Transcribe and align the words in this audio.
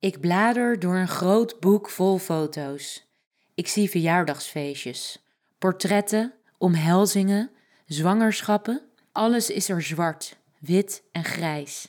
Ik 0.00 0.20
blader 0.20 0.78
door 0.78 0.96
een 0.96 1.08
groot 1.08 1.60
boek 1.60 1.90
vol 1.90 2.18
foto's. 2.18 3.06
Ik 3.54 3.68
zie 3.68 3.90
verjaardagsfeestjes, 3.90 5.24
portretten, 5.58 6.34
omhelzingen, 6.58 7.50
zwangerschappen. 7.86 8.82
Alles 9.12 9.50
is 9.50 9.68
er 9.68 9.82
zwart, 9.82 10.36
wit 10.58 11.02
en 11.12 11.24
grijs. 11.24 11.88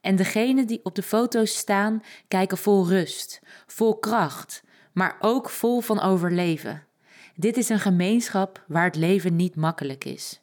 En 0.00 0.16
degenen 0.16 0.66
die 0.66 0.80
op 0.82 0.94
de 0.94 1.02
foto's 1.02 1.56
staan, 1.56 2.02
kijken 2.28 2.58
vol 2.58 2.88
rust, 2.88 3.40
vol 3.66 3.98
kracht, 3.98 4.62
maar 4.92 5.16
ook 5.20 5.50
vol 5.50 5.80
van 5.80 6.00
overleven. 6.00 6.86
Dit 7.34 7.56
is 7.56 7.68
een 7.68 7.80
gemeenschap 7.80 8.64
waar 8.66 8.84
het 8.84 8.96
leven 8.96 9.36
niet 9.36 9.56
makkelijk 9.56 10.04
is. 10.04 10.40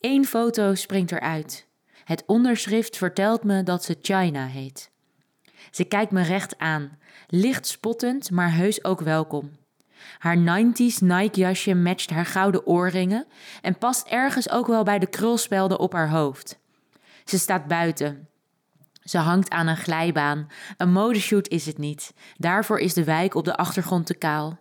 Eén 0.00 0.26
foto 0.26 0.74
springt 0.74 1.12
eruit. 1.12 1.66
Het 2.04 2.22
onderschrift 2.26 2.96
vertelt 2.96 3.44
me 3.44 3.62
dat 3.62 3.84
ze 3.84 3.96
China 4.02 4.46
heet. 4.46 4.90
Ze 5.70 5.84
kijkt 5.84 6.12
me 6.12 6.22
recht 6.22 6.58
aan, 6.58 6.98
licht 7.26 7.66
spottend, 7.66 8.30
maar 8.30 8.54
heus 8.54 8.84
ook 8.84 9.00
welkom. 9.00 9.50
Haar 10.18 10.36
90s 10.36 10.98
Nike 11.00 11.40
jasje 11.40 11.74
matcht 11.74 12.10
haar 12.10 12.26
gouden 12.26 12.66
oorringen 12.66 13.26
en 13.62 13.78
past 13.78 14.06
ergens 14.06 14.50
ook 14.50 14.66
wel 14.66 14.82
bij 14.82 14.98
de 14.98 15.06
krulspelden 15.06 15.78
op 15.78 15.92
haar 15.92 16.10
hoofd. 16.10 16.58
Ze 17.24 17.38
staat 17.38 17.66
buiten. 17.66 18.28
Ze 19.02 19.18
hangt 19.18 19.50
aan 19.50 19.66
een 19.66 19.76
glijbaan. 19.76 20.46
Een 20.76 20.92
modeshoot 20.92 21.48
is 21.48 21.66
het 21.66 21.78
niet. 21.78 22.14
Daarvoor 22.36 22.78
is 22.78 22.94
de 22.94 23.04
wijk 23.04 23.34
op 23.34 23.44
de 23.44 23.56
achtergrond 23.56 24.06
te 24.06 24.14
kaal. 24.14 24.58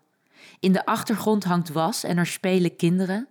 In 0.60 0.72
de 0.72 0.86
achtergrond 0.86 1.44
hangt 1.44 1.70
was 1.70 2.04
en 2.04 2.18
er 2.18 2.26
spelen 2.26 2.76
kinderen. 2.76 3.28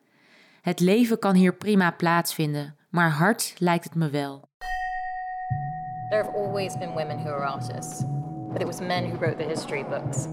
Het 0.63 0.81
leven 0.81 1.19
kan 1.19 1.35
hier 1.35 1.55
prima 1.55 1.91
plaatsvinden, 1.91 2.77
maar 2.91 3.11
hard 3.11 3.55
lijkt 3.59 3.85
het 3.85 3.95
me 3.95 4.11
wel. 4.11 4.49
There 6.11 6.23
have 6.23 6.35
always 6.35 6.75
been 6.75 6.95
women 6.95 7.19
who 7.19 7.29
are 7.29 7.45
artists, 7.45 8.03
but 8.51 8.63
it 8.63 8.67
was 8.67 8.81
men 8.81 9.11
who 9.11 9.19
wrote 9.19 9.37
the 9.37 9.45
history 9.45 9.83
books. 9.83 10.27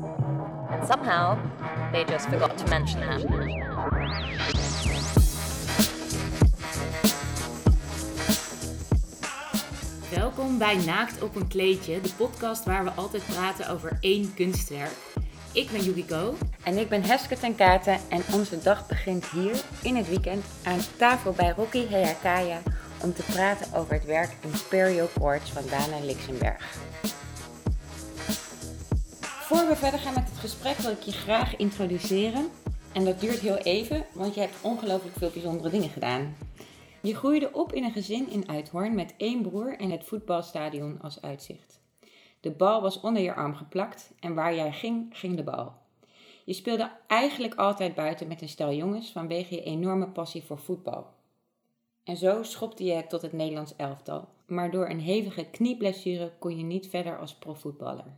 And 0.70 0.88
somehow, 0.88 1.38
they 1.92 2.06
just 2.06 2.30
forgot 2.30 2.58
to 2.60 2.70
mention 2.70 3.02
that. 3.02 3.22
Welkom 10.10 10.58
bij 10.58 10.76
Naakt 10.86 11.24
op 11.24 11.36
een 11.36 11.48
kleedje, 11.48 12.02
de 12.02 12.14
podcast 12.18 12.66
waar 12.66 12.84
we 12.84 12.92
altijd 12.92 13.26
praten 13.26 13.70
over 13.70 13.98
één 14.00 14.34
kunstwerk. 14.34 14.96
Ik 15.52 15.72
ben 15.72 15.82
Yukiko. 15.82 16.36
En 16.64 16.78
ik 16.78 16.90
ben 16.90 17.04
Heske 17.04 17.38
ten 17.38 17.56
Katen 17.56 18.00
en 18.10 18.22
onze 18.34 18.62
dag 18.62 18.88
begint 18.88 19.26
hier 19.26 19.56
in 19.82 19.96
het 19.96 20.10
weekend 20.10 20.46
aan 20.64 20.80
tafel 20.98 21.32
bij 21.32 21.54
Rocky 21.58 21.90
Hayakaya 21.90 22.62
om 23.06 23.14
te 23.14 23.24
praten 23.24 23.74
over 23.74 23.94
het 23.94 24.06
werk 24.06 24.36
Imperial 24.42 25.08
Quartz 25.08 25.52
van 25.52 25.64
Dana 25.70 26.06
Lixenberg. 26.06 26.78
Voor 29.22 29.68
we 29.68 29.76
verder 29.76 30.00
gaan 30.00 30.14
met 30.14 30.30
het 30.30 30.38
gesprek 30.38 30.78
wil 30.78 30.92
ik 30.92 31.02
je 31.02 31.12
graag 31.12 31.56
introduceren. 31.56 32.50
En 32.94 33.06
dat 33.06 33.20
duurt 33.20 33.40
heel 33.40 33.58
even, 33.58 34.06
want 34.14 34.34
je 34.36 34.42
hebt 34.42 34.62
ongelooflijk 34.62 35.18
veel 35.18 35.30
bijzondere 35.30 35.70
dingen 35.70 35.90
gedaan. 35.90 36.36
Je 37.02 37.16
groeide 37.16 37.54
op 37.54 37.74
in 37.74 37.84
een 37.84 37.92
gezin 37.92 38.30
in 38.30 38.50
Uithoorn 38.50 38.96
met 38.96 39.14
één 39.18 39.42
broer 39.42 39.78
en 39.78 39.92
het 39.92 40.04
voetbalstadion 40.04 41.02
als 41.02 41.22
uitzicht. 41.22 41.80
De 42.40 42.52
bal 42.52 42.82
was 42.82 43.00
onder 43.00 43.22
je 43.22 43.36
arm 43.36 43.56
geplakt 43.56 44.12
en 44.20 44.34
waar 44.34 44.56
jij 44.56 44.72
ging, 44.72 45.08
ging 45.12 45.36
de 45.36 45.44
bal. 45.44 45.74
Je 46.46 46.54
speelde 46.54 46.92
eigenlijk 47.08 47.56
altijd 47.56 47.96
buiten 47.96 48.28
met 48.28 48.42
een 48.42 48.50
stel 48.50 48.74
jongens 48.74 49.12
vanwege 49.12 49.56
je 49.56 49.64
enorme 49.64 50.08
passie 50.08 50.44
voor 50.44 50.60
voetbal. 50.60 51.15
En 52.06 52.18
zo 52.18 52.44
schopte 52.44 52.84
je 52.84 52.94
het 52.94 53.10
tot 53.10 53.22
het 53.22 53.34
Nederlands 53.34 53.76
elftal. 53.76 54.28
Maar 54.48 54.72
door 54.72 54.90
een 54.90 55.00
hevige 55.00 55.46
knieblessure 55.52 56.32
kon 56.40 56.58
je 56.58 56.64
niet 56.64 56.88
verder 56.88 57.20
als 57.20 57.36
profvoetballer. 57.36 58.18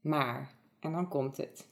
Maar, 0.00 0.54
en 0.80 0.92
dan 0.92 1.08
komt 1.08 1.36
het. 1.36 1.66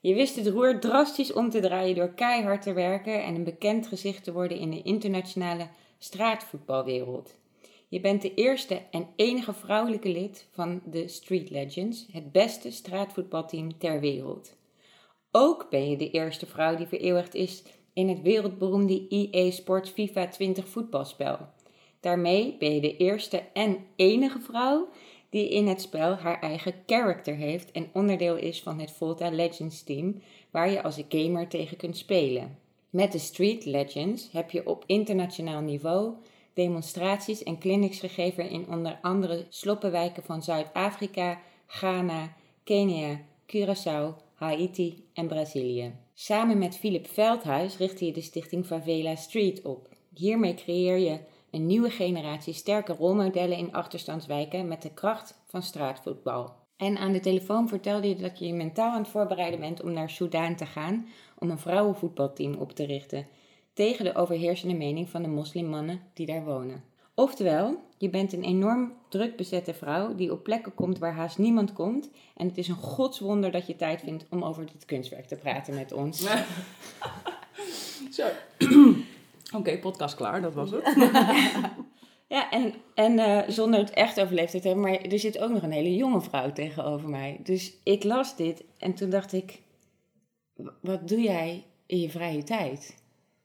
Je 0.00 0.14
wist 0.14 0.36
het 0.36 0.46
roer 0.46 0.80
drastisch 0.80 1.32
om 1.32 1.50
te 1.50 1.60
draaien 1.60 1.94
door 1.94 2.14
keihard 2.14 2.62
te 2.62 2.72
werken 2.72 3.24
en 3.24 3.34
een 3.34 3.44
bekend 3.44 3.86
gezicht 3.86 4.24
te 4.24 4.32
worden 4.32 4.58
in 4.58 4.70
de 4.70 4.82
internationale 4.82 5.68
straatvoetbalwereld. 5.98 7.34
Je 7.88 8.00
bent 8.00 8.22
de 8.22 8.34
eerste 8.34 8.82
en 8.90 9.08
enige 9.16 9.52
vrouwelijke 9.52 10.08
lid 10.08 10.48
van 10.50 10.82
de 10.84 11.08
Street 11.08 11.50
Legends, 11.50 12.06
het 12.12 12.32
beste 12.32 12.70
straatvoetbalteam 12.70 13.78
ter 13.78 14.00
wereld. 14.00 14.56
Ook 15.30 15.66
ben 15.70 15.90
je 15.90 15.96
de 15.96 16.10
eerste 16.10 16.46
vrouw 16.46 16.76
die 16.76 16.86
vereeuwigd 16.86 17.34
is 17.34 17.62
in 17.96 18.08
het 18.08 18.22
wereldberoemde 18.22 19.06
EA 19.08 19.50
Sports 19.50 19.90
FIFA 19.90 20.26
20 20.26 20.68
voetbalspel. 20.68 21.38
Daarmee 22.00 22.56
ben 22.58 22.74
je 22.74 22.80
de 22.80 22.96
eerste 22.96 23.42
en 23.52 23.78
enige 23.96 24.40
vrouw 24.40 24.88
die 25.30 25.48
in 25.48 25.66
het 25.66 25.80
spel 25.80 26.14
haar 26.14 26.40
eigen 26.40 26.74
character 26.86 27.34
heeft 27.34 27.72
en 27.72 27.88
onderdeel 27.92 28.36
is 28.36 28.62
van 28.62 28.78
het 28.78 28.90
Volta 28.90 29.30
Legends 29.30 29.82
team, 29.82 30.20
waar 30.50 30.70
je 30.70 30.82
als 30.82 31.02
gamer 31.08 31.48
tegen 31.48 31.76
kunt 31.76 31.96
spelen. 31.96 32.58
Met 32.90 33.12
de 33.12 33.18
Street 33.18 33.64
Legends 33.64 34.28
heb 34.32 34.50
je 34.50 34.66
op 34.66 34.84
internationaal 34.86 35.60
niveau 35.60 36.12
demonstraties 36.54 37.42
en 37.42 37.58
clinics 37.58 37.98
gegeven 37.98 38.50
in 38.50 38.66
onder 38.68 38.98
andere 39.02 39.46
sloppenwijken 39.48 40.22
van 40.22 40.42
Zuid-Afrika, 40.42 41.40
Ghana, 41.66 42.34
Kenia, 42.64 43.20
Curaçao, 43.46 44.14
Haiti 44.34 45.04
en 45.12 45.26
Brazilië. 45.26 46.05
Samen 46.18 46.58
met 46.58 46.76
Philip 46.76 47.06
Veldhuis 47.06 47.76
richtte 47.76 48.06
je 48.06 48.12
de 48.12 48.20
stichting 48.20 48.66
Favela 48.66 49.14
Street 49.14 49.62
op. 49.62 49.88
Hiermee 50.14 50.54
creëer 50.54 50.98
je 50.98 51.20
een 51.50 51.66
nieuwe 51.66 51.90
generatie 51.90 52.52
sterke 52.52 52.92
rolmodellen 52.92 53.56
in 53.56 53.72
achterstandswijken 53.72 54.68
met 54.68 54.82
de 54.82 54.94
kracht 54.94 55.42
van 55.46 55.62
straatvoetbal. 55.62 56.54
En 56.76 56.96
aan 56.96 57.12
de 57.12 57.20
telefoon 57.20 57.68
vertelde 57.68 58.08
je 58.08 58.16
dat 58.16 58.38
je 58.38 58.46
je 58.46 58.52
mentaal 58.54 58.92
aan 58.92 59.02
het 59.02 59.08
voorbereiden 59.08 59.60
bent 59.60 59.82
om 59.82 59.92
naar 59.92 60.10
Soudaan 60.10 60.56
te 60.56 60.66
gaan 60.66 61.08
om 61.38 61.50
een 61.50 61.58
vrouwenvoetbalteam 61.58 62.54
op 62.54 62.72
te 62.72 62.84
richten, 62.84 63.26
tegen 63.72 64.04
de 64.04 64.14
overheersende 64.14 64.74
mening 64.74 65.08
van 65.08 65.22
de 65.22 65.28
moslimmannen 65.28 66.00
die 66.14 66.26
daar 66.26 66.44
wonen. 66.44 66.84
Oftewel, 67.14 67.78
je 67.98 68.10
bent 68.10 68.32
een 68.32 68.44
enorm 68.44 68.92
druk 69.08 69.36
bezette 69.36 69.74
vrouw 69.74 70.14
die 70.14 70.32
op 70.32 70.42
plekken 70.42 70.74
komt 70.74 70.98
waar 70.98 71.14
haast 71.14 71.38
niemand 71.38 71.72
komt. 71.72 72.10
En 72.36 72.46
het 72.46 72.58
is 72.58 72.68
een 72.68 72.74
godswonder 72.74 73.50
dat 73.50 73.66
je 73.66 73.76
tijd 73.76 74.00
vindt 74.00 74.26
om 74.30 74.44
over 74.44 74.66
dit 74.66 74.84
kunstwerk 74.84 75.26
te 75.26 75.36
praten 75.36 75.74
met 75.74 75.92
ons. 75.92 76.26
Zo. 78.10 78.26
Oké, 79.56 79.78
podcast 79.78 80.14
klaar, 80.14 80.42
dat 80.42 80.54
was 80.54 80.70
het. 80.70 80.94
ja, 82.34 82.50
en, 82.50 82.74
en 82.94 83.12
uh, 83.12 83.42
zonder 83.48 83.80
het 83.80 83.90
echt 83.90 84.20
over 84.20 84.34
leeftijd 84.34 84.62
te 84.62 84.68
hebben, 84.68 84.90
maar 84.90 85.00
er 85.00 85.18
zit 85.18 85.38
ook 85.38 85.50
nog 85.50 85.62
een 85.62 85.72
hele 85.72 85.94
jonge 85.94 86.20
vrouw 86.20 86.52
tegenover 86.52 87.08
mij. 87.08 87.40
Dus 87.42 87.76
ik 87.82 88.04
las 88.04 88.36
dit 88.36 88.64
en 88.78 88.94
toen 88.94 89.10
dacht 89.10 89.32
ik, 89.32 89.62
wat 90.80 91.08
doe 91.08 91.20
jij 91.20 91.64
in 91.86 92.00
je 92.00 92.10
vrije 92.10 92.42
tijd? 92.42 93.04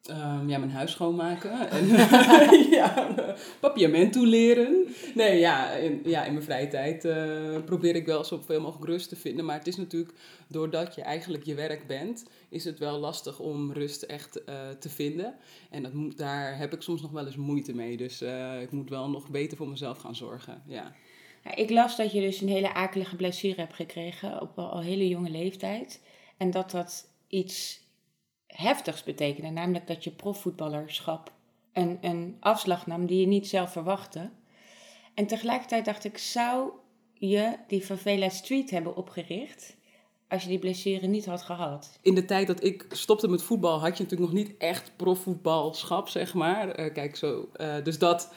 Um, 0.09 0.49
ja, 0.49 0.57
mijn 0.57 0.71
huis 0.71 0.91
schoonmaken. 0.91 1.69
En 1.69 1.87
ja, 2.79 3.15
papiament 3.59 4.13
toeleren. 4.13 4.87
Nee, 5.15 5.39
ja 5.39 5.71
in, 5.71 6.01
ja, 6.05 6.25
in 6.25 6.33
mijn 6.33 6.45
vrije 6.45 6.67
tijd 6.67 7.05
uh, 7.05 7.63
probeer 7.65 7.95
ik 7.95 8.05
wel 8.05 8.23
zoveel 8.23 8.61
mogelijk 8.61 8.85
rust 8.85 9.09
te 9.09 9.15
vinden. 9.15 9.45
Maar 9.45 9.57
het 9.57 9.67
is 9.67 9.75
natuurlijk, 9.75 10.13
doordat 10.47 10.95
je 10.95 11.01
eigenlijk 11.01 11.43
je 11.43 11.55
werk 11.55 11.87
bent, 11.87 12.25
is 12.49 12.63
het 12.63 12.79
wel 12.79 12.99
lastig 12.99 13.39
om 13.39 13.71
rust 13.71 14.01
echt 14.01 14.41
uh, 14.49 14.69
te 14.79 14.89
vinden. 14.89 15.35
En 15.69 15.83
dat 15.83 15.93
moet, 15.93 16.17
daar 16.17 16.57
heb 16.57 16.73
ik 16.73 16.81
soms 16.81 17.01
nog 17.01 17.11
wel 17.11 17.25
eens 17.25 17.35
moeite 17.35 17.73
mee. 17.73 17.97
Dus 17.97 18.21
uh, 18.21 18.61
ik 18.61 18.71
moet 18.71 18.89
wel 18.89 19.09
nog 19.09 19.29
beter 19.29 19.57
voor 19.57 19.69
mezelf 19.69 19.97
gaan 19.97 20.15
zorgen. 20.15 20.61
Ja. 20.67 20.95
ja. 21.43 21.55
ik 21.55 21.69
las 21.69 21.97
dat 21.97 22.11
je 22.11 22.21
dus 22.21 22.41
een 22.41 22.49
hele 22.49 22.73
akelige 22.73 23.15
blessure 23.15 23.61
hebt 23.61 23.75
gekregen 23.75 24.41
op 24.41 24.59
al 24.59 24.81
hele 24.81 25.07
jonge 25.07 25.29
leeftijd. 25.29 26.01
En 26.37 26.51
dat 26.51 26.71
dat 26.71 27.07
iets 27.27 27.80
heftigs 28.51 29.03
betekende. 29.03 29.49
Namelijk 29.49 29.87
dat 29.87 30.03
je 30.03 30.11
profvoetballerschap 30.11 31.31
een, 31.73 31.97
een 32.01 32.37
afslag 32.39 32.87
nam 32.87 33.05
die 33.05 33.19
je 33.19 33.27
niet 33.27 33.47
zelf 33.47 33.71
verwachtte. 33.71 34.29
En 35.13 35.27
tegelijkertijd 35.27 35.85
dacht 35.85 36.03
ik, 36.03 36.17
zou 36.17 36.71
je 37.13 37.55
die 37.67 37.81
Favela 37.81 38.29
Street 38.29 38.69
hebben 38.69 38.95
opgericht 38.95 39.75
als 40.27 40.43
je 40.43 40.49
die 40.49 40.59
blessure 40.59 41.07
niet 41.07 41.25
had 41.25 41.41
gehad? 41.41 41.99
In 42.01 42.15
de 42.15 42.25
tijd 42.25 42.47
dat 42.47 42.63
ik 42.63 42.85
stopte 42.89 43.27
met 43.27 43.43
voetbal 43.43 43.79
had 43.79 43.97
je 43.97 44.03
natuurlijk 44.03 44.31
nog 44.31 44.43
niet 44.43 44.57
echt 44.57 44.91
profvoetbalschap, 44.95 46.09
zeg 46.09 46.33
maar. 46.33 46.79
Uh, 46.79 46.93
kijk, 46.93 47.15
zo. 47.15 47.49
Uh, 47.55 47.83
dus 47.83 47.99
dat 47.99 48.33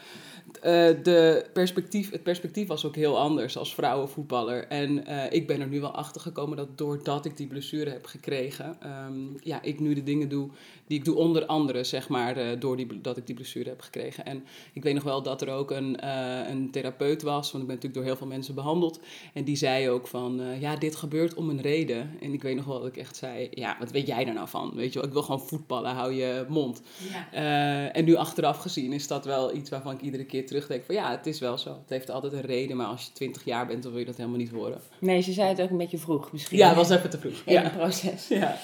de 1.02 1.46
perspectief, 1.52 2.10
het 2.10 2.22
perspectief 2.22 2.66
was 2.66 2.84
ook 2.84 2.96
heel 2.96 3.18
anders 3.18 3.56
als 3.56 3.74
vrouwenvoetballer. 3.74 4.66
En 4.68 5.10
uh, 5.10 5.32
ik 5.32 5.46
ben 5.46 5.60
er 5.60 5.66
nu 5.66 5.80
wel 5.80 5.90
achter 5.90 6.20
gekomen 6.20 6.56
dat 6.56 6.78
doordat 6.78 7.24
ik 7.24 7.36
die 7.36 7.46
blessure 7.46 7.90
heb 7.90 8.06
gekregen, 8.06 8.76
um, 9.06 9.36
ja, 9.40 9.62
ik 9.62 9.80
nu 9.80 9.94
de 9.94 10.02
dingen 10.02 10.28
doe 10.28 10.50
die 10.86 10.98
ik 10.98 11.04
doe 11.04 11.16
onder 11.16 11.46
andere, 11.46 11.84
zeg 11.84 12.08
maar, 12.08 12.38
uh, 12.38 12.60
door 12.60 12.76
die, 12.76 13.00
dat 13.00 13.16
ik 13.16 13.26
die 13.26 13.34
blessure 13.34 13.68
heb 13.68 13.80
gekregen. 13.80 14.24
En 14.24 14.44
ik 14.72 14.82
weet 14.82 14.94
nog 14.94 15.02
wel 15.02 15.22
dat 15.22 15.42
er 15.42 15.48
ook 15.50 15.70
een, 15.70 16.08
een 16.50 16.70
therapeut 16.70 17.22
was, 17.22 17.52
want 17.52 17.62
ik 17.62 17.68
ben 17.68 17.76
natuurlijk 17.76 17.94
door 17.94 18.04
heel 18.04 18.16
veel 18.16 18.26
mensen 18.26 18.54
behandeld. 18.54 19.00
En 19.34 19.44
die 19.44 19.56
zei 19.56 19.90
ook 19.90 20.06
van, 20.06 20.40
ja, 20.60 20.76
dit 20.76 20.96
gebeurt 20.96 21.34
om 21.34 21.50
een 21.50 21.60
reden. 21.60 22.10
En 22.20 22.32
ik 22.32 22.42
weet 22.42 22.56
nog 22.56 22.64
wel 22.64 22.78
dat 22.78 22.88
ik 22.88 22.96
echt 22.96 23.16
zei, 23.16 23.48
ja, 23.50 23.76
wat 23.78 23.90
weet 23.90 24.06
jij 24.06 24.26
er 24.26 24.34
nou 24.34 24.48
van? 24.48 24.72
Weet 24.74 24.92
je 24.92 24.98
wel, 24.98 25.08
ik 25.08 25.12
wil 25.12 25.22
gewoon 25.22 25.40
voetballen, 25.40 25.92
hou 25.92 26.12
je 26.12 26.44
mond. 26.48 26.82
Ja. 27.12 27.90
en 27.90 28.04
nu 28.04 28.14
achteraf 28.14 28.58
gezien 28.58 28.92
is 28.92 29.06
dat 29.06 29.24
wel 29.24 29.54
iets 29.56 29.70
waarvan 29.70 29.92
ik 29.92 30.00
iedere 30.00 30.24
keer 30.24 30.33
meer 30.34 30.46
terugdenk 30.46 30.84
van 30.84 30.94
ja, 30.94 31.10
het 31.10 31.26
is 31.26 31.38
wel 31.40 31.58
zo. 31.58 31.68
Het 31.70 31.90
heeft 31.90 32.10
altijd 32.10 32.32
een 32.32 32.40
reden, 32.40 32.76
maar 32.76 32.86
als 32.86 33.04
je 33.04 33.12
20 33.12 33.44
jaar 33.44 33.66
bent, 33.66 33.82
dan 33.82 33.90
wil 33.92 34.00
je 34.00 34.06
dat 34.06 34.16
helemaal 34.16 34.38
niet 34.38 34.50
horen. 34.50 34.80
Nee, 34.98 35.20
ze 35.20 35.32
zei 35.32 35.48
het 35.48 35.60
ook 35.60 35.70
een 35.70 35.76
beetje 35.76 35.98
vroeg 35.98 36.32
misschien. 36.32 36.58
Ja, 36.58 36.66
het 36.68 36.76
was 36.76 36.90
even 36.90 37.10
te 37.10 37.18
vroeg. 37.18 37.42
In 37.44 37.52
Ja. 37.52 37.62
het 37.62 37.72
proces. 37.76 38.28
Ja. 38.28 38.56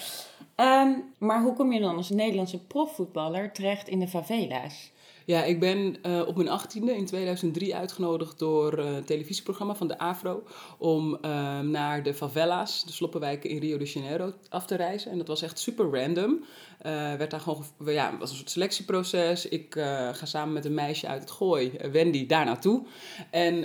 Ehm, 0.55 0.91
maar 1.19 1.43
hoe 1.43 1.55
kom 1.55 1.73
je 1.73 1.81
dan 1.81 1.97
als 1.97 2.11
Nederlandse 2.11 2.59
profvoetballer 2.59 3.53
terecht 3.53 3.89
in 3.89 3.99
de 4.01 4.09
favela's? 4.09 4.91
Ja, 5.31 5.45
ik 5.45 5.61
ben 5.61 5.97
eh, 6.03 6.23
op 6.27 6.37
mijn 6.37 6.49
achttiende 6.49 6.97
in 6.97 7.07
2003 7.07 7.75
uitgenodigd 7.77 8.39
door 8.39 8.79
eh, 8.79 8.95
een 8.97 9.05
televisieprogramma 9.05 9.75
van 9.75 9.89
de 9.89 9.99
AFRO 9.99 10.43
om 10.79 11.19
eh, 11.23 11.61
naar 11.61 12.03
de 12.03 12.15
favela's, 12.15 12.85
de 12.85 12.93
sloppenwijken 12.93 13.51
in 13.51 13.59
Rio 13.59 13.79
de 13.79 13.85
Janeiro, 13.85 14.33
af 14.49 14.67
te 14.67 14.75
reizen. 14.77 15.11
En 15.11 15.19
dat 15.19 15.27
was 15.29 15.43
echt 15.43 15.59
super 15.59 15.91
random. 16.01 16.45
Eh 16.79 16.93
werd 16.93 17.31
daar 17.31 17.41
gewoon, 17.41 17.65
ge- 17.85 17.93
ja, 17.93 18.17
was 18.19 18.31
een 18.31 18.37
soort 18.37 18.51
selectieproces. 18.51 19.49
Ik 19.49 19.75
ga 20.13 20.25
samen 20.27 20.53
met 20.55 20.65
een 20.65 20.75
meisje 20.75 21.07
uit 21.09 21.21
het 21.21 21.31
Gooi, 21.31 21.73
Wendy, 21.93 22.27
daar 22.27 22.45
naartoe. 22.45 22.83
En 23.31 23.57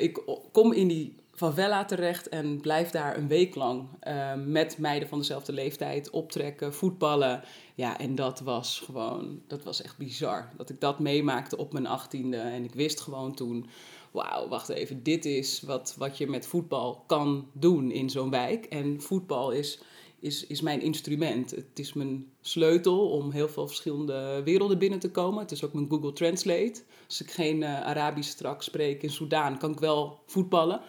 ik 0.00 0.22
kom 0.52 0.72
in 0.72 0.88
die 0.88 1.14
favela 1.34 1.84
terecht 1.84 2.28
en 2.28 2.60
blijf 2.60 2.90
daar 2.90 3.16
een 3.16 3.28
week 3.28 3.54
lang 3.54 3.88
eh, 4.00 4.34
met 4.46 4.78
meiden 4.78 5.08
van 5.08 5.18
dezelfde 5.18 5.52
leeftijd 5.52 6.10
optrekken, 6.10 6.74
voetballen. 6.74 7.42
Ja, 7.74 7.98
en 7.98 8.14
dat 8.14 8.40
was 8.40 8.82
gewoon, 8.84 9.42
dat 9.46 9.64
was 9.64 9.82
echt 9.82 9.96
bizar. 9.96 10.50
Dat 10.56 10.70
ik 10.70 10.80
dat 10.80 10.98
meemaakte 10.98 11.56
op 11.56 11.72
mijn 11.72 11.86
achttiende. 11.86 12.36
En 12.36 12.64
ik 12.64 12.74
wist 12.74 13.00
gewoon 13.00 13.34
toen, 13.34 13.66
wauw, 14.10 14.48
wacht 14.48 14.68
even, 14.68 15.02
dit 15.02 15.24
is 15.24 15.62
wat, 15.62 15.94
wat 15.98 16.18
je 16.18 16.26
met 16.26 16.46
voetbal 16.46 17.04
kan 17.06 17.48
doen 17.52 17.90
in 17.90 18.10
zo'n 18.10 18.30
wijk. 18.30 18.64
En 18.64 19.00
voetbal 19.00 19.50
is, 19.50 19.80
is, 20.24 20.46
is 20.46 20.60
mijn 20.60 20.80
instrument. 20.80 21.50
Het 21.50 21.78
is 21.78 21.92
mijn 21.92 22.26
sleutel 22.40 23.10
om 23.10 23.30
heel 23.30 23.48
veel 23.48 23.66
verschillende 23.66 24.40
werelden 24.44 24.78
binnen 24.78 24.98
te 24.98 25.10
komen. 25.10 25.42
Het 25.42 25.50
is 25.50 25.64
ook 25.64 25.72
mijn 25.72 25.90
Google 25.90 26.12
Translate. 26.12 26.82
Als 27.06 27.22
ik 27.22 27.30
geen 27.30 27.62
eh, 27.62 27.80
Arabisch 27.80 28.30
straks 28.30 28.64
spreek 28.64 29.02
in 29.02 29.10
Soudaan, 29.10 29.58
kan 29.58 29.70
ik 29.70 29.78
wel 29.78 30.18
voetballen. 30.26 30.80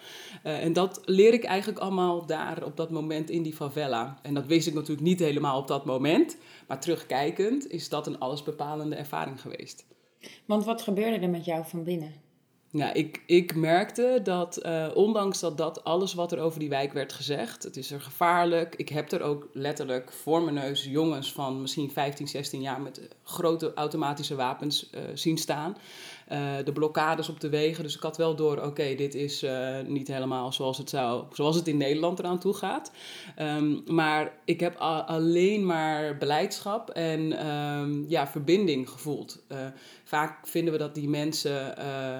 Eh, 0.42 0.64
en 0.64 0.72
dat 0.72 1.00
leer 1.04 1.32
ik 1.32 1.44
eigenlijk 1.44 1.78
allemaal 1.78 2.26
daar 2.26 2.64
op 2.64 2.76
dat 2.76 2.90
moment 2.90 3.30
in 3.30 3.42
die 3.42 3.54
favela. 3.54 4.18
En 4.22 4.34
dat 4.34 4.46
wist 4.46 4.66
ik 4.66 4.74
natuurlijk 4.74 5.06
niet 5.06 5.20
helemaal 5.20 5.58
op 5.60 5.68
dat 5.68 5.84
moment. 5.84 6.36
Maar 6.68 6.80
terugkijkend 6.80 7.70
is 7.70 7.88
dat 7.88 8.06
een 8.06 8.18
allesbepalende 8.18 8.96
ervaring 8.96 9.40
geweest. 9.40 9.86
Want 10.44 10.64
wat 10.64 10.82
gebeurde 10.82 11.18
er 11.18 11.30
met 11.30 11.44
jou 11.44 11.64
van 11.66 11.84
binnen? 11.84 12.25
Ja, 12.76 12.92
ik, 12.92 13.22
ik 13.26 13.54
merkte 13.54 14.20
dat 14.22 14.56
eh, 14.56 14.88
ondanks 14.94 15.40
dat, 15.40 15.58
dat 15.58 15.84
alles 15.84 16.14
wat 16.14 16.32
er 16.32 16.38
over 16.38 16.60
die 16.60 16.68
wijk 16.68 16.92
werd 16.92 17.12
gezegd, 17.12 17.62
het 17.62 17.76
is 17.76 17.90
er 17.90 18.00
gevaarlijk. 18.00 18.74
Ik 18.74 18.88
heb 18.88 19.12
er 19.12 19.22
ook 19.22 19.48
letterlijk 19.52 20.12
voor 20.12 20.42
mijn 20.42 20.54
neus 20.54 20.84
jongens 20.84 21.32
van 21.32 21.60
misschien 21.60 21.90
15, 21.90 22.28
16 22.28 22.60
jaar 22.60 22.80
met 22.80 22.98
eh, 22.98 23.04
grote 23.22 23.72
automatische 23.74 24.34
wapens 24.34 24.90
eh, 24.90 25.02
zien 25.14 25.38
staan. 25.38 25.76
Eh, 26.26 26.56
de 26.64 26.72
blokkades 26.72 27.28
op 27.28 27.40
de 27.40 27.48
wegen. 27.48 27.82
Dus 27.82 27.96
ik 27.96 28.02
had 28.02 28.16
wel 28.16 28.36
door, 28.36 28.62
oké, 28.62 28.94
dit 28.94 29.14
is 29.14 29.42
eh, 29.42 29.80
niet 29.86 30.08
helemaal 30.08 30.52
zoals 30.52 30.78
het, 30.78 30.90
zou, 30.90 31.24
zoals 31.32 31.56
het 31.56 31.68
in 31.68 31.76
Nederland 31.76 32.18
eraan 32.18 32.38
toe 32.38 32.54
gaat. 32.54 32.90
Ehm, 33.36 33.94
maar 33.94 34.32
ik 34.44 34.60
heb 34.60 34.76
alleen 35.06 35.66
maar 35.66 36.16
beleidschap 36.16 36.90
en 36.90 37.38
ehm, 37.38 38.04
ja, 38.08 38.26
verbinding 38.26 38.90
gevoeld. 38.90 39.44
Eh, 39.48 39.58
vaak 40.04 40.46
vinden 40.46 40.72
we 40.72 40.78
dat 40.78 40.94
die 40.94 41.08
mensen, 41.08 41.74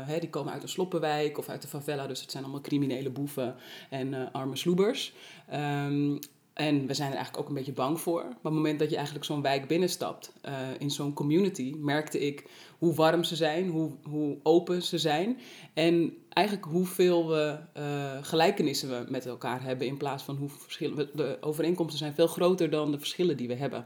hè, 0.06 0.19
die 0.19 0.31
komen 0.31 0.53
uit 0.53 0.62
een 0.62 0.69
sloppenwijk 0.69 1.38
of 1.38 1.49
uit 1.49 1.62
de 1.62 1.69
favela, 1.69 2.06
dus 2.06 2.20
het 2.20 2.31
zijn 2.31 2.43
allemaal 2.43 2.62
criminele 2.62 3.11
boeven 3.11 3.55
en 3.91 4.32
arme 4.32 4.56
sloebers. 4.56 5.12
Ehm, 5.49 6.17
en 6.56 6.87
we 6.87 6.94
zijn 6.94 7.08
er 7.11 7.17
eigenlijk 7.17 7.44
ook 7.44 7.49
een 7.49 7.55
beetje 7.56 7.73
bang 7.73 8.00
voor. 8.00 8.23
Maar 8.23 8.37
op 8.37 8.43
het 8.43 8.53
moment 8.53 8.79
dat 8.79 8.91
je 8.91 8.97
eigenlijk 8.97 9.25
zo'n 9.25 9.43
wijk 9.43 9.69
binnenstapt, 9.69 10.32
eh, 10.41 10.53
in 10.79 10.91
zo'n 10.91 11.12
community, 11.12 11.75
merkte 11.79 12.19
ik 12.19 12.44
hoe 12.79 12.94
warm 12.94 13.25
ze 13.25 13.37
zijn, 13.37 13.69
hoe, 13.69 13.91
hoe 14.03 14.37
open 14.43 14.82
ze 14.82 14.99
zijn. 14.99 15.38
En 15.75 16.17
eigenlijk 16.29 16.67
hoeveel 16.67 17.29
we, 17.29 17.58
eh, 17.73 18.19
gelijkenissen 18.23 18.88
we 18.88 19.11
met 19.11 19.26
elkaar 19.26 19.62
hebben 19.62 19.87
in 19.87 19.97
plaats 19.97 20.23
van 20.23 20.37
hoe 20.37 20.49
verschillen. 20.49 21.08
De 21.14 21.38
overeenkomsten 21.41 21.99
zijn 21.99 22.14
veel 22.14 22.26
groter 22.26 22.70
dan 22.70 22.91
de 22.91 22.99
verschillen 22.99 23.37
die 23.37 23.49
we 23.49 23.55
hebben. 23.55 23.85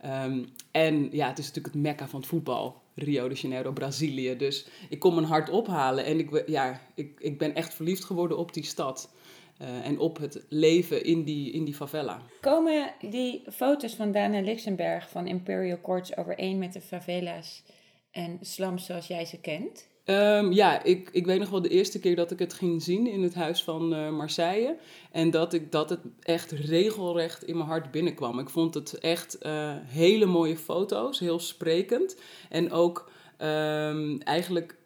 Ehm, 0.00 0.44
en 0.70 1.08
ja, 1.12 1.28
het 1.28 1.38
is 1.38 1.46
natuurlijk 1.46 1.74
het 1.74 1.82
mekka 1.82 2.08
van 2.08 2.20
het 2.20 2.28
voetbal. 2.28 2.82
Rio 2.94 3.28
de 3.28 3.34
Janeiro, 3.34 3.72
Brazilië. 3.72 4.36
Dus 4.36 4.66
ik 4.88 4.98
kon 4.98 5.14
mijn 5.14 5.26
hart 5.26 5.50
ophalen 5.50 6.04
en 6.04 6.18
ik, 6.18 6.42
ja, 6.46 6.80
ik, 6.94 7.20
ik 7.20 7.38
ben 7.38 7.54
echt 7.54 7.74
verliefd 7.74 8.04
geworden 8.04 8.38
op 8.38 8.52
die 8.52 8.64
stad. 8.64 9.10
Eh, 9.60 9.86
en 9.86 9.98
op 9.98 10.18
het 10.18 10.44
leven 10.48 11.04
in 11.04 11.22
die, 11.22 11.52
in 11.52 11.64
die 11.64 11.74
favela. 11.74 12.22
Komen 12.40 12.92
die 13.10 13.42
foto's 13.52 13.94
van 13.94 14.12
Dana 14.12 14.40
Lixenberg 14.40 15.08
van 15.08 15.26
Imperial 15.26 15.80
Courts 15.80 16.16
overeen 16.16 16.58
met 16.58 16.72
de 16.72 16.80
favela's 16.80 17.62
en 18.10 18.38
slums 18.40 18.86
zoals 18.86 19.06
jij 19.06 19.24
ze 19.24 19.40
kent? 19.40 19.88
Ehm, 20.04 20.52
ja, 20.52 20.82
ik, 20.82 21.08
ik 21.12 21.26
weet 21.26 21.38
nog 21.38 21.50
wel 21.50 21.62
de 21.62 21.68
eerste 21.68 22.00
keer 22.00 22.16
dat 22.16 22.30
ik 22.30 22.38
het 22.38 22.54
ging 22.54 22.82
zien 22.82 23.06
in 23.06 23.22
het 23.22 23.34
huis 23.34 23.62
van 23.62 23.94
eh, 23.94 24.10
Marseille. 24.10 24.76
En 25.12 25.30
dat, 25.30 25.52
ik, 25.52 25.72
dat 25.72 25.90
het 25.90 26.00
echt 26.20 26.52
regelrecht 26.52 27.44
in 27.44 27.56
mijn 27.56 27.68
hart 27.68 27.90
binnenkwam. 27.90 28.38
Ik 28.38 28.48
vond 28.48 28.74
het 28.74 28.98
echt 28.98 29.38
eh, 29.38 29.72
hele 29.84 30.26
mooie 30.26 30.56
foto's, 30.56 31.18
heel 31.18 31.38
sprekend. 31.38 32.16
En 32.48 32.72
ook 32.72 33.10
ehm, 33.36 34.18
eigenlijk 34.18 34.76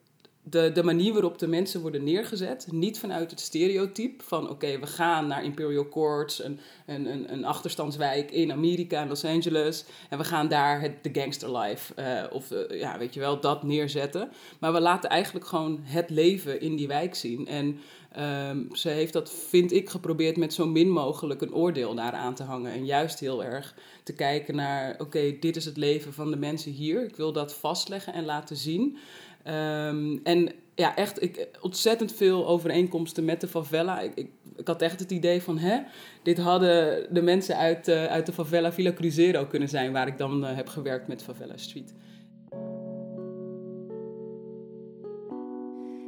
de, 0.47 0.71
de 0.73 0.83
manier 0.83 1.13
waarop 1.13 1.39
de 1.39 1.47
mensen 1.47 1.81
worden 1.81 2.05
neergezet. 2.05 2.67
Niet 2.71 2.99
vanuit 2.99 3.31
het 3.31 3.41
stereotype 3.41 4.25
van 4.25 4.51
oké, 4.51 4.79
we 4.79 4.87
gaan 4.87 5.27
naar 5.27 5.45
Imperial 5.45 5.89
Courts, 5.89 6.45
een, 6.45 6.59
een, 6.87 7.33
een, 7.33 7.45
achterstandswijk 7.45 8.31
in 8.31 8.53
Amerika, 8.53 9.03
in 9.03 9.09
Los 9.09 9.25
Angeles. 9.25 9.85
En 10.09 10.19
we 10.19 10.25
gaan 10.25 10.49
daar 10.49 10.81
het, 10.81 10.93
de 11.03 11.21
gangster 11.21 11.59
life, 11.59 11.95
eh, 11.95 12.33
of 12.33 12.51
eh, 12.51 12.81
ja, 12.81 12.99
weet 12.99 13.15
je 13.15 13.21
wel, 13.21 13.41
dat 13.41 13.63
neerzetten. 13.63 14.29
Maar 14.59 14.73
we 14.73 14.81
laten 14.81 15.11
eigenlijk 15.11 15.47
gewoon 15.47 15.79
het 15.83 16.11
leven 16.11 16.61
in 16.61 16.77
die 16.77 16.89
wijk 16.89 17.15
zien. 17.15 17.47
En 17.47 17.79
ehm, 18.13 18.59
ze 18.73 18.89
heeft 18.89 19.13
dat, 19.13 19.33
vind 19.49 19.73
ik, 19.73 19.91
geprobeerd 19.91 20.37
met 20.37 20.55
zo 20.55 20.67
min 20.67 20.91
mogelijk 20.91 21.41
een 21.41 21.55
oordeel 21.55 21.95
daaraan 21.95 22.35
te 22.35 22.43
hangen. 22.43 22.73
En 22.73 22.85
juist 22.85 23.21
heel 23.21 23.45
erg 23.45 23.75
te 24.03 24.13
kijken 24.13 24.55
naar, 24.55 24.95
oké, 24.99 25.37
dit 25.41 25.57
is 25.57 25.65
het 25.65 25.77
leven 25.77 26.13
van 26.13 26.31
de 26.31 26.37
mensen 26.37 26.73
hier. 26.73 27.05
Ik 27.05 27.17
wil 27.17 27.33
dat 27.33 27.55
vastleggen 27.55 28.13
en 28.13 28.25
laten 28.25 28.57
zien. 28.57 28.99
Ehm, 29.45 30.19
en 30.23 30.53
ja, 30.75 30.97
echt 30.97 31.23
ik, 31.23 31.49
ontzettend 31.61 32.13
veel 32.13 32.47
overeenkomsten 32.47 33.25
met 33.25 33.41
de 33.41 33.49
favela. 33.49 34.01
Ik, 34.01 34.17
ik, 34.57 34.67
had 34.67 34.83
echt 34.83 35.01
het 35.01 35.11
idee 35.11 35.43
van, 35.43 35.59
hè, 35.59 35.79
dit 36.23 36.39
hadden 36.39 37.07
de 37.15 37.23
mensen 37.23 37.57
uit, 37.57 37.89
eh, 37.89 38.05
uit 38.05 38.27
de 38.27 38.33
favela 38.33 38.73
Villa 38.73 38.93
Cruzeiro 38.93 39.47
kunnen 39.47 39.69
zijn, 39.69 39.93
waar 39.93 40.07
ik 40.07 40.19
dan 40.19 40.47
eh, 40.47 40.57
heb 40.57 40.69
gewerkt 40.69 41.09
met 41.09 41.23
Favela 41.23 41.57
Street. 41.57 41.95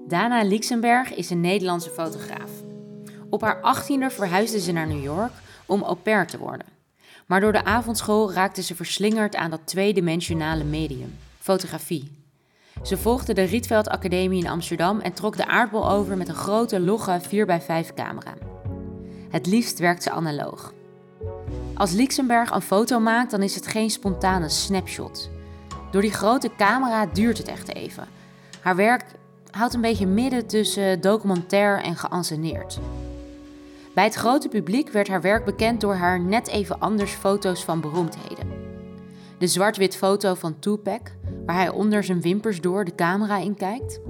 Dana 0.08 0.42
Lixenberg 0.42 1.14
is 1.14 1.30
een 1.30 1.40
Nederlandse 1.40 1.90
fotograaf. 1.90 2.50
Op 3.30 3.40
haar 3.40 3.60
achttiende 3.60 4.10
verhuisde 4.10 4.60
ze 4.60 4.72
naar 4.72 4.86
New 4.86 5.02
York 5.02 5.32
om 5.66 5.82
au 5.82 5.96
pair 5.96 6.26
te 6.26 6.38
worden. 6.38 6.66
Maar 7.26 7.40
door 7.40 7.52
de 7.52 7.64
avondschool 7.64 8.32
raakte 8.32 8.62
ze 8.62 8.74
verslingerd 8.74 9.36
aan 9.36 9.50
dat 9.50 9.60
tweedimensionale 9.64 10.64
medium, 10.64 11.18
fotografie. 11.38 12.25
Ze 12.82 12.96
volgde 12.96 13.34
de 13.34 13.42
Rietveld 13.42 13.88
Academie 13.88 14.44
in 14.44 14.50
Amsterdam 14.50 15.00
en 15.00 15.12
trok 15.12 15.36
de 15.36 15.46
aardbol 15.46 15.90
over 15.90 16.16
met 16.16 16.28
een 16.28 16.34
grote 16.34 16.80
logge 16.80 17.20
4x5 17.24 17.94
camera. 17.94 18.34
Het 19.28 19.46
liefst 19.46 19.78
werkt 19.78 20.02
ze 20.02 20.10
analoog. 20.10 20.72
Als 21.74 21.92
Lixenberg 21.92 22.50
een 22.50 22.62
foto 22.62 23.00
maakt, 23.00 23.30
dan 23.30 23.42
is 23.42 23.54
het 23.54 23.66
geen 23.66 23.90
spontane 23.90 24.48
snapshot. 24.48 25.30
Door 25.90 26.02
die 26.02 26.12
grote 26.12 26.50
camera 26.56 27.06
duurt 27.06 27.38
het 27.38 27.48
echt 27.48 27.74
even. 27.74 28.08
Haar 28.60 28.76
werk 28.76 29.04
houdt 29.50 29.74
een 29.74 29.80
beetje 29.80 30.06
midden 30.06 30.46
tussen 30.46 31.00
documentair 31.00 31.82
en 31.82 31.96
geanceneerd. 31.96 32.78
Bij 33.94 34.04
het 34.04 34.14
grote 34.14 34.48
publiek 34.48 34.90
werd 34.90 35.08
haar 35.08 35.20
werk 35.20 35.44
bekend 35.44 35.80
door 35.80 35.94
haar 35.94 36.20
net 36.20 36.48
even 36.48 36.80
anders 36.80 37.12
foto's 37.12 37.64
van 37.64 37.80
beroemdheden. 37.80 38.48
De 39.38 39.46
zwart-wit 39.46 39.96
foto 39.96 40.34
van 40.34 40.58
Tupac, 40.58 41.10
waar 41.46 41.56
hij 41.56 41.68
onder 41.68 42.04
zijn 42.04 42.20
wimpers 42.20 42.60
door 42.60 42.84
de 42.84 42.94
camera 42.94 43.38
in 43.38 43.54
kijkt. 43.54 44.00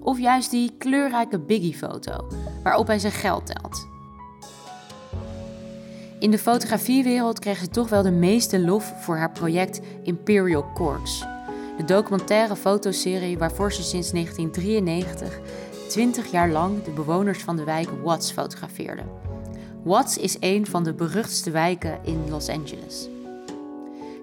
Of 0.00 0.18
juist 0.18 0.50
die 0.50 0.72
kleurrijke 0.78 1.38
Biggie-foto, 1.38 2.28
waarop 2.62 2.86
hij 2.86 2.98
zijn 2.98 3.12
geld 3.12 3.46
telt. 3.46 3.86
In 6.18 6.30
de 6.30 6.38
fotografiewereld 6.38 7.38
kreeg 7.38 7.58
ze 7.58 7.68
toch 7.68 7.88
wel 7.88 8.02
de 8.02 8.10
meeste 8.10 8.60
lof 8.60 8.94
voor 9.00 9.16
haar 9.16 9.32
project 9.32 9.80
Imperial 10.02 10.72
Courts. 10.74 11.24
De 11.76 11.84
documentaire 11.84 12.56
fotoserie 12.56 13.38
waarvoor 13.38 13.72
ze 13.72 13.82
sinds 13.82 14.10
1993 14.10 15.40
20 15.88 16.30
jaar 16.30 16.50
lang 16.50 16.82
de 16.82 16.90
bewoners 16.90 17.38
van 17.38 17.56
de 17.56 17.64
wijk 17.64 17.88
Watts 18.02 18.32
fotografeerde. 18.32 19.02
Watts 19.82 20.16
is 20.16 20.36
een 20.40 20.66
van 20.66 20.84
de 20.84 20.94
beruchtste 20.94 21.50
wijken 21.50 21.98
in 22.02 22.30
Los 22.30 22.48
Angeles. 22.48 23.08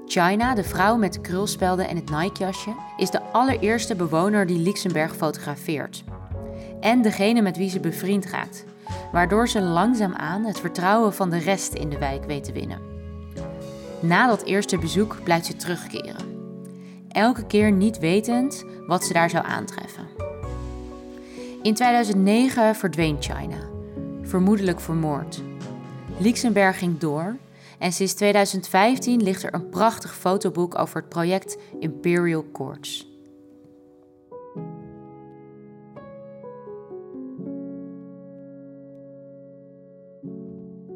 China, 0.07 0.55
de 0.55 0.63
vrouw 0.63 0.97
met 0.97 1.13
de 1.13 1.21
krulspelden 1.21 1.87
en 1.87 1.95
het 1.95 2.09
Nike-jasje, 2.09 2.75
is 2.97 3.09
de 3.09 3.21
allereerste 3.21 3.95
bewoner 3.95 4.47
die 4.47 4.59
Luxemburg 4.59 5.15
fotografeert. 5.15 6.03
En 6.79 7.01
degene 7.01 7.41
met 7.41 7.57
wie 7.57 7.69
ze 7.69 7.79
bevriend 7.79 8.25
raakt, 8.25 8.65
waardoor 9.11 9.47
ze 9.47 9.61
langzaamaan 9.61 10.43
het 10.43 10.59
vertrouwen 10.59 11.13
van 11.13 11.29
de 11.29 11.37
rest 11.37 11.73
in 11.73 11.89
de 11.89 11.97
wijk 11.97 12.25
weet 12.25 12.43
te 12.43 12.51
winnen. 12.51 12.79
Na 13.99 14.27
dat 14.27 14.43
eerste 14.43 14.77
bezoek 14.77 15.17
blijft 15.23 15.45
ze 15.45 15.55
terugkeren. 15.55 16.33
Elke 17.09 17.45
keer 17.45 17.71
niet 17.71 17.99
wetend 17.99 18.63
wat 18.87 19.03
ze 19.03 19.13
daar 19.13 19.29
zou 19.29 19.45
aantreffen. 19.45 20.07
In 21.61 21.73
2009 21.73 22.75
verdween 22.75 23.17
China, 23.19 23.57
vermoedelijk 24.21 24.79
vermoord. 24.79 25.41
Lichtenberg 26.17 26.77
ging 26.77 26.97
door 26.97 27.35
en 27.79 27.91
sinds 27.91 28.13
2015 28.13 29.23
ligt 29.23 29.43
er 29.43 29.53
een 29.53 29.69
prachtig 29.69 30.15
fotoboek 30.15 30.77
over 30.77 30.99
het 30.99 31.09
project 31.09 31.57
Imperial 31.79 32.45
Courts. 32.51 33.07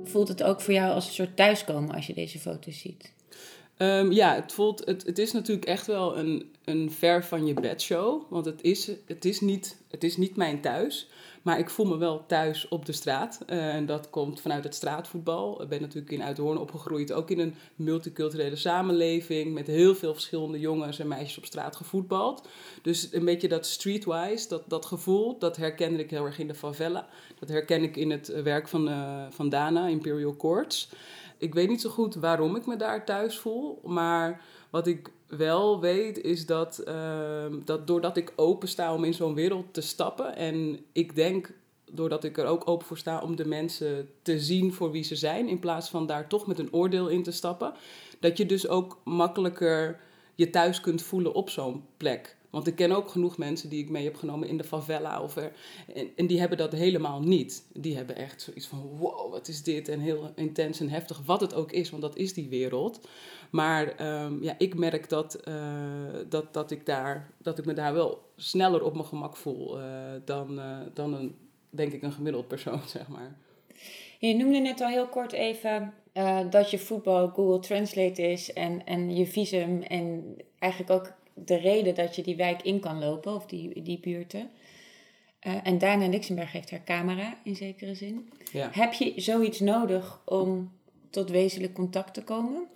Voelt 0.04 0.28
het 0.28 0.44
ook 0.44 0.62
voor 0.62 0.74
jou 0.74 0.94
als 0.94 1.08
een 1.08 1.14
soort 1.14 1.36
thuiskomen 1.36 1.96
als 1.96 2.08
je 2.08 2.14
deze 2.14 2.40
foto's 2.40 2.80
ziet? 2.80 3.14
Um, 3.78 4.12
ja, 4.12 4.36
het, 4.36 4.54
voelt, 4.54 4.86
het, 4.86 5.06
het 5.06 5.20
is 5.20 5.32
natuurlijk 5.32 5.66
echt 5.68 5.88
wel 5.88 6.18
een, 6.18 6.56
een 6.70 6.92
ver 6.92 7.24
van 7.24 7.46
je 7.46 7.54
bed 7.54 7.82
show. 7.82 8.22
Want 8.30 8.46
het 8.46 8.62
is, 8.62 8.92
het, 9.06 9.26
is 9.26 9.42
niet, 9.42 9.82
het 9.88 10.04
is 10.04 10.18
niet 10.18 10.36
mijn 10.36 10.62
thuis. 10.62 11.10
Maar 11.42 11.60
ik 11.60 11.70
voel 11.70 11.86
me 11.86 11.98
wel 11.98 12.26
thuis 12.26 12.68
op 12.68 12.86
de 12.86 12.92
straat. 12.92 13.40
Uh, 13.48 13.76
en 13.76 13.86
dat 13.86 14.10
komt 14.10 14.42
vanuit 14.42 14.64
het 14.64 14.76
straatvoetbal. 14.76 15.62
Ik 15.62 15.70
ben 15.70 15.82
natuurlijk 15.82 16.12
in 16.12 16.24
Uithoorn 16.24 16.58
opgegroeid. 16.58 17.12
Ook 17.12 17.30
in 17.30 17.40
een 17.40 17.56
multiculturele 17.76 18.56
samenleving. 18.56 19.54
Met 19.54 19.68
heel 19.68 19.96
veel 19.96 20.14
verschillende 20.14 20.60
jongens 20.60 21.00
en 21.00 21.08
meisjes 21.08 21.38
op 21.38 21.46
straat 21.46 21.76
gevoetbald. 21.76 22.48
Dus 22.82 23.14
een 23.14 23.26
beetje 23.26 23.48
dat 23.48 23.66
streetwise, 23.66 24.48
dat, 24.48 24.64
dat 24.68 24.86
gevoel, 24.86 25.38
dat 25.40 25.58
herkende 25.58 26.04
ik 26.04 26.10
heel 26.10 26.26
erg 26.26 26.40
in 26.40 26.48
de 26.48 26.56
favela. 26.56 27.08
Dat 27.40 27.50
herken 27.50 27.84
ik 27.84 27.96
in 27.96 28.12
het 28.12 28.42
werk 28.44 28.68
van, 28.68 28.90
uh, 28.90 29.26
van 29.30 29.50
Dana, 29.50 29.88
Imperial 29.88 30.36
Courts 30.36 30.90
ik 31.40 31.54
weet 31.54 31.70
niet 31.70 31.82
zo 31.82 31.90
goed 31.90 32.16
waarom 32.16 32.56
ik 32.56 32.66
me 32.66 32.76
daar 32.76 33.06
thuis 33.06 33.38
voel. 33.38 33.82
Maar 33.84 34.42
wat 34.70 34.88
ik 34.88 35.12
wel 35.28 35.80
weet 35.80 36.22
is 36.22 36.46
dat, 36.46 36.84
uh, 36.88 37.46
dat 37.66 37.88
doordat 37.88 38.18
ik 38.18 38.34
open 38.36 38.68
sta 38.68 38.94
om 38.94 39.04
in 39.04 39.14
zo'n 39.14 39.34
wereld 39.34 39.74
te 39.74 39.82
stappen. 39.82 40.36
En 40.36 40.80
ik 40.92 41.16
denk 41.16 41.52
doordat 41.92 42.24
ik 42.24 42.38
er 42.38 42.46
ook 42.46 42.68
open 42.68 42.88
voor 42.88 42.98
sta 42.98 43.22
om 43.22 43.36
de 43.36 43.48
mensen 43.48 44.10
te 44.22 44.40
zien 44.40 44.74
voor 44.74 44.92
wie 44.92 45.04
ze 45.04 45.16
zijn. 45.16 45.48
In 45.48 45.60
plaats 45.60 45.90
van 45.90 46.08
daar 46.08 46.28
toch 46.28 46.48
met 46.48 46.60
een 46.60 46.74
oordeel 46.74 47.08
in 47.08 47.24
te 47.24 47.32
stappen. 47.32 47.74
Dat 48.20 48.38
je 48.38 48.46
dus 48.46 48.68
ook 48.68 48.98
makkelijker 49.04 50.00
je 50.36 50.50
thuis 50.50 50.82
kunt 50.82 51.02
voelen 51.02 51.34
op 51.34 51.50
zo'n 51.50 51.84
plek. 51.98 52.38
Want 52.50 52.68
ik 52.68 52.76
ken 52.76 52.92
ook 52.92 53.10
genoeg 53.10 53.38
mensen 53.38 53.70
die 53.70 53.84
ik 53.84 53.90
mee 53.90 54.04
heb 54.04 54.16
genomen 54.16 54.48
in 54.48 54.58
de 54.58 54.64
favela. 54.64 55.22
Of 55.22 55.36
er, 55.36 55.52
en, 55.94 56.10
en, 56.16 56.28
die 56.28 56.40
hebben 56.40 56.58
dat 56.58 56.72
helemaal 56.72 57.22
niet. 57.22 57.66
Die 57.74 57.96
hebben 57.96 58.16
echt 58.16 58.42
zoiets 58.42 58.68
van: 58.68 58.98
wow, 58.98 59.32
wat 59.32 59.48
is 59.48 59.64
dit? 59.64 59.88
En 59.88 60.00
heel 60.00 60.32
intens 60.36 60.80
en 60.80 60.90
heftig, 60.90 61.22
wat 61.26 61.42
het 61.42 61.54
ook 61.54 61.72
is, 61.72 61.90
want 61.90 62.02
dat 62.02 62.18
is 62.18 62.34
die 62.34 62.50
wereld. 62.50 63.08
Maar 63.50 64.08
um, 64.24 64.44
ja, 64.44 64.56
ik 64.58 64.76
merk 64.76 65.10
dat, 65.10 65.40
uh, 65.48 65.54
dat, 66.30 66.54
dat, 66.54 66.72
ik 66.72 66.86
daar, 66.86 67.32
dat 67.38 67.58
ik 67.58 67.66
me 67.66 67.74
daar 67.74 67.94
wel 67.94 68.22
sneller 68.36 68.84
op 68.84 68.94
mijn 68.94 69.06
gemak 69.06 69.38
voel 69.38 69.80
uh, 69.80 69.86
dan, 70.26 70.60
uh, 70.60 70.78
dan 70.94 71.14
een, 71.14 71.36
denk 71.70 71.92
ik, 71.92 72.02
een 72.02 72.12
gemiddeld 72.12 72.48
persoon, 72.48 72.82
zeg 72.98 73.08
maar. 73.08 73.38
Je 74.20 74.36
noemde 74.36 74.60
net 74.60 74.82
al 74.82 74.88
heel 74.88 75.08
kort 75.08 75.32
even 75.32 75.94
dat 76.50 76.72
je 76.72 76.80
voetbal 76.80 77.28
Google 77.28 77.60
Translate 77.60 78.22
is 78.22 78.54
en, 78.54 78.86
en 78.86 79.16
je 79.16 79.26
visum 79.26 79.82
en 79.82 80.36
eigenlijk 80.60 80.92
ook 80.92 81.14
de 81.46 81.56
reden 81.56 81.96
dat 81.96 82.16
je 82.16 82.24
die 82.24 82.36
wijk 82.36 82.62
in 82.62 82.80
kan 82.80 83.00
lopen, 83.00 83.34
of 83.34 83.46
die, 83.46 83.82
die 83.82 84.00
buurten. 84.00 84.50
Uh, 85.48 85.54
en 85.64 85.78
Dana 85.78 86.08
Lixenberg 86.08 86.52
heeft 86.52 86.72
haar 86.72 86.84
camera 86.84 87.38
in 87.44 87.56
zekere 87.56 87.96
zin. 87.96 88.30
Ja. 88.52 88.70
Heb 88.72 88.94
je 88.94 89.14
zoiets 89.16 89.60
nodig 89.60 90.22
om 90.26 90.72
tot 91.10 91.30
wezenlijk 91.30 91.74
contact 91.74 92.14
te 92.14 92.24
komen? 92.24 92.68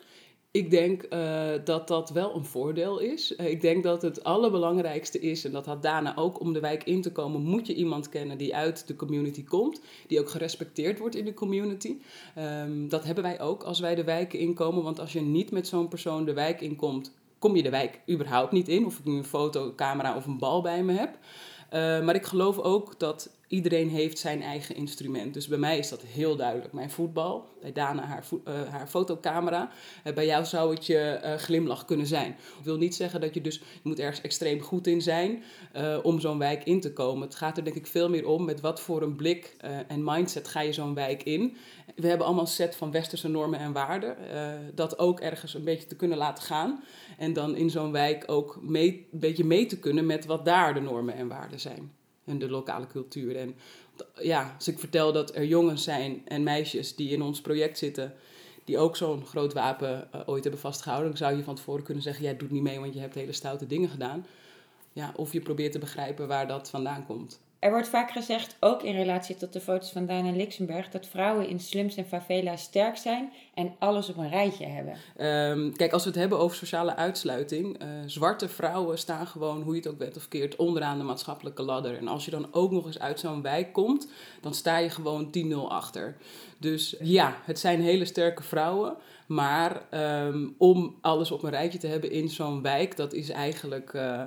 Ik 0.51 0.69
denk 0.69 1.05
uh, 1.09 1.51
dat 1.63 1.87
dat 1.87 2.09
wel 2.09 2.35
een 2.35 2.45
voordeel 2.45 2.99
is. 2.99 3.33
Uh, 3.37 3.49
ik 3.49 3.61
denk 3.61 3.83
dat 3.83 4.01
het 4.01 4.23
allerbelangrijkste 4.23 5.19
is, 5.19 5.45
en 5.45 5.51
dat 5.51 5.65
had 5.65 5.81
Dana 5.81 6.15
ook, 6.15 6.39
om 6.39 6.53
de 6.53 6.59
wijk 6.59 6.83
in 6.83 7.01
te 7.01 7.11
komen, 7.11 7.41
moet 7.41 7.67
je 7.67 7.75
iemand 7.75 8.09
kennen 8.09 8.37
die 8.37 8.55
uit 8.55 8.87
de 8.87 8.95
community 8.95 9.43
komt, 9.43 9.81
die 10.07 10.19
ook 10.19 10.29
gerespecteerd 10.29 10.99
wordt 10.99 11.15
in 11.15 11.25
de 11.25 11.33
community. 11.33 11.95
Um, 12.37 12.89
dat 12.89 13.03
hebben 13.03 13.23
wij 13.23 13.41
ook 13.41 13.63
als 13.63 13.79
wij 13.79 13.95
de 13.95 14.03
wijken 14.03 14.39
inkomen, 14.39 14.83
want 14.83 14.99
als 14.99 15.13
je 15.13 15.21
niet 15.21 15.51
met 15.51 15.67
zo'n 15.67 15.87
persoon 15.87 16.25
de 16.25 16.33
wijk 16.33 16.61
inkomt, 16.61 17.13
kom 17.43 17.55
je 17.55 17.63
de 17.63 17.69
wijk 17.69 17.99
überhaupt 18.09 18.51
niet 18.51 18.67
in. 18.67 18.85
Of 18.85 18.97
ik 18.97 19.05
nu 19.05 19.17
een 19.17 19.23
foto, 19.23 19.73
camera 19.75 20.15
of 20.15 20.25
een 20.25 20.37
bal 20.37 20.61
bij 20.61 20.83
me 20.83 20.93
heb. 20.93 21.09
Uh, 21.73 22.05
maar 22.05 22.15
ik 22.15 22.25
geloof 22.25 22.59
ook 22.59 22.99
dat 22.99 23.29
iedereen 23.47 23.89
heeft 23.89 24.19
zijn 24.19 24.41
eigen 24.41 24.75
instrument. 24.75 25.33
Dus 25.33 25.47
bij 25.47 25.57
mij 25.57 25.77
is 25.77 25.89
dat 25.89 26.01
heel 26.01 26.35
duidelijk. 26.35 26.73
Mijn 26.73 26.89
voetbal, 26.89 27.47
bij 27.61 27.71
Dana 27.71 28.03
haar, 28.03 28.23
uh, 28.47 28.53
haar 28.69 28.87
fotocamera. 28.87 29.69
Uh, 30.03 30.13
bij 30.13 30.25
jou 30.25 30.45
zou 30.45 30.73
het 30.73 30.85
je 30.85 31.35
glimlach 31.37 31.85
kunnen 31.85 32.05
zijn. 32.05 32.31
Ik 32.31 32.63
wil 32.63 32.77
niet 32.77 32.95
zeggen 32.95 33.21
dat 33.21 33.33
je 33.33 33.41
dus, 33.41 33.61
moet 33.83 33.99
ergens 33.99 34.21
extreem 34.21 34.61
goed 34.61 34.87
in 34.87 35.01
zijn 35.01 35.43
om 36.03 36.19
zo'n 36.19 36.37
wijk 36.37 36.63
in 36.63 36.81
te 36.81 36.93
komen. 36.93 37.27
Het 37.27 37.35
gaat 37.35 37.57
er 37.57 37.63
denk 37.63 37.75
ik 37.75 37.87
veel 37.87 38.09
meer 38.09 38.27
om 38.27 38.45
met 38.45 38.61
wat 38.61 38.81
voor 38.81 39.01
een 39.01 39.15
blik 39.15 39.55
en 39.87 40.03
mindset 40.03 40.47
ga 40.47 40.61
je 40.61 40.73
zo'n 40.73 40.93
wijk 40.93 41.23
in. 41.23 41.57
We 41.95 42.07
hebben 42.07 42.25
allemaal 42.25 42.43
een 42.43 42.49
set 42.49 42.75
van 42.75 42.91
westerse 42.91 43.27
normen 43.27 43.59
en 43.59 43.71
waarden. 43.71 44.15
dat 44.75 44.99
ook 44.99 45.19
ergens 45.19 45.53
een 45.53 45.63
beetje 45.63 45.87
te 45.87 45.95
kunnen 45.95 46.17
laten 46.17 46.43
gaan. 46.43 46.83
En 47.17 47.33
dan 47.33 47.55
in 47.55 47.69
zo'n 47.69 47.91
wijk 47.91 48.23
ook 48.27 48.59
mee, 48.61 49.07
een 49.11 49.19
beetje 49.19 49.45
mee 49.45 49.65
te 49.65 49.79
kunnen 49.79 50.05
met 50.05 50.25
wat 50.25 50.45
daar 50.45 50.73
de 50.73 50.79
normen 50.79 51.15
en 51.15 51.27
waarden 51.27 51.59
zijn. 51.59 51.91
En 52.25 52.39
de 52.39 52.49
lokale 52.49 52.87
cultuur. 52.87 53.35
En 53.35 53.55
ja, 54.21 54.53
als 54.55 54.67
ik 54.67 54.79
vertel 54.79 55.11
dat 55.11 55.35
er 55.35 55.45
jongens 55.45 55.83
zijn 55.83 56.21
en 56.25 56.43
meisjes 56.43 56.95
die 56.95 57.09
in 57.09 57.21
ons 57.21 57.41
project 57.41 57.77
zitten, 57.77 58.13
die 58.63 58.77
ook 58.77 58.95
zo'n 58.95 59.25
groot 59.25 59.53
wapen 59.53 60.07
uh, 60.15 60.21
ooit 60.25 60.43
hebben 60.43 60.61
vastgehouden, 60.61 61.09
dan 61.09 61.17
zou 61.17 61.37
je 61.37 61.43
van 61.43 61.55
tevoren 61.55 61.83
kunnen 61.83 62.03
zeggen: 62.03 62.23
jij 62.23 62.37
doet 62.37 62.51
niet 62.51 62.61
mee, 62.61 62.79
want 62.79 62.93
je 62.93 62.99
hebt 62.99 63.15
hele 63.15 63.31
stoute 63.31 63.67
dingen 63.67 63.89
gedaan. 63.89 64.25
Ja, 64.93 65.13
of 65.15 65.33
je 65.33 65.41
probeert 65.41 65.71
te 65.71 65.79
begrijpen 65.79 66.27
waar 66.27 66.47
dat 66.47 66.69
vandaan 66.69 67.05
komt. 67.05 67.39
Er 67.63 67.71
wordt 67.71 67.87
vaak 67.87 68.11
gezegd, 68.11 68.55
ook 68.59 68.83
in 68.83 68.95
relatie 68.95 69.35
tot 69.35 69.53
de 69.53 69.61
foto's 69.61 69.91
van 69.91 70.05
Dana 70.05 70.31
Lixenberg, 70.31 70.89
dat 70.89 71.07
vrouwen 71.07 71.47
in 71.47 71.59
slums 71.59 71.95
en 71.95 72.05
favela's 72.05 72.61
sterk 72.61 72.97
zijn 72.97 73.31
en 73.53 73.75
alles 73.79 74.09
op 74.09 74.17
een 74.17 74.29
rijtje 74.29 74.65
hebben. 74.65 74.93
Um, 75.51 75.75
kijk, 75.75 75.93
als 75.93 76.03
we 76.03 76.09
het 76.09 76.19
hebben 76.19 76.39
over 76.39 76.57
sociale 76.57 76.95
uitsluiting, 76.95 77.81
uh, 77.81 77.87
zwarte 78.05 78.49
vrouwen 78.49 78.97
staan 78.97 79.27
gewoon, 79.27 79.61
hoe 79.61 79.73
je 79.73 79.79
het 79.79 79.89
ook 79.89 79.97
bent 79.97 80.17
of 80.17 80.27
keert, 80.27 80.55
onderaan 80.55 80.97
de 80.97 81.03
maatschappelijke 81.03 81.61
ladder. 81.61 81.97
En 81.97 82.07
als 82.07 82.25
je 82.25 82.31
dan 82.31 82.47
ook 82.51 82.71
nog 82.71 82.85
eens 82.85 82.99
uit 82.99 83.19
zo'n 83.19 83.41
wijk 83.41 83.73
komt, 83.73 84.07
dan 84.41 84.53
sta 84.53 84.77
je 84.77 84.89
gewoon 84.89 85.29
10-0 85.37 85.55
achter. 85.67 86.15
Dus 86.57 86.95
ja, 86.99 87.37
het 87.43 87.59
zijn 87.59 87.81
hele 87.81 88.05
sterke 88.05 88.43
vrouwen. 88.43 88.95
Maar 89.27 89.81
um, 90.25 90.55
om 90.57 90.95
alles 91.01 91.31
op 91.31 91.43
een 91.43 91.49
rijtje 91.49 91.79
te 91.79 91.87
hebben 91.87 92.11
in 92.11 92.29
zo'n 92.29 92.61
wijk, 92.61 92.95
dat 92.95 93.13
is 93.13 93.29
eigenlijk. 93.29 93.93
Uh, 93.93 94.21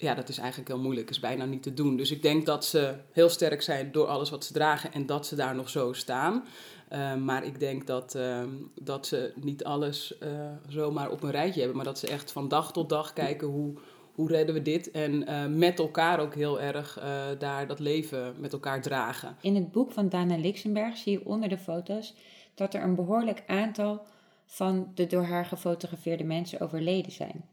ja, 0.00 0.14
dat 0.14 0.28
is 0.28 0.38
eigenlijk 0.38 0.68
heel 0.68 0.78
moeilijk, 0.78 1.10
is 1.10 1.20
bijna 1.20 1.44
niet 1.44 1.62
te 1.62 1.74
doen. 1.74 1.96
Dus 1.96 2.10
ik 2.10 2.22
denk 2.22 2.46
dat 2.46 2.64
ze 2.64 2.94
heel 3.12 3.28
sterk 3.28 3.62
zijn 3.62 3.92
door 3.92 4.06
alles 4.06 4.30
wat 4.30 4.44
ze 4.44 4.52
dragen 4.52 4.92
en 4.92 5.06
dat 5.06 5.26
ze 5.26 5.36
daar 5.36 5.54
nog 5.54 5.68
zo 5.68 5.92
staan. 5.92 6.44
Uh, 6.92 7.14
maar 7.14 7.44
ik 7.44 7.60
denk 7.60 7.86
dat, 7.86 8.14
uh, 8.14 8.42
dat 8.80 9.06
ze 9.06 9.32
niet 9.34 9.64
alles 9.64 10.14
uh, 10.22 10.28
zomaar 10.68 11.10
op 11.10 11.22
een 11.22 11.30
rijtje 11.30 11.58
hebben, 11.58 11.76
maar 11.76 11.86
dat 11.86 11.98
ze 11.98 12.06
echt 12.06 12.32
van 12.32 12.48
dag 12.48 12.72
tot 12.72 12.88
dag 12.88 13.12
kijken 13.12 13.48
hoe, 13.48 13.74
hoe 14.14 14.28
redden 14.28 14.54
we 14.54 14.62
dit 14.62 14.90
en 14.90 15.24
met 15.58 15.78
elkaar 15.78 16.20
ook 16.20 16.34
heel 16.34 16.60
erg 16.60 17.00
daar 17.38 17.66
dat 17.66 17.78
leven 17.78 18.34
met 18.38 18.52
elkaar 18.52 18.82
dragen. 18.82 19.36
In 19.40 19.54
het 19.54 19.72
boek 19.72 19.92
van 19.92 20.08
Dana 20.08 20.36
Lixenberg 20.36 20.96
zie 20.96 21.12
je 21.12 21.26
onder 21.26 21.48
de 21.48 21.58
foto's 21.58 22.14
dat 22.54 22.74
er 22.74 22.82
een 22.82 22.94
behoorlijk 22.94 23.42
aantal 23.46 24.02
van 24.46 24.92
de 24.94 25.06
door 25.06 25.24
haar 25.24 25.44
gefotografeerde 25.44 26.24
mensen 26.24 26.60
overleden 26.60 27.12
zijn 27.12 27.44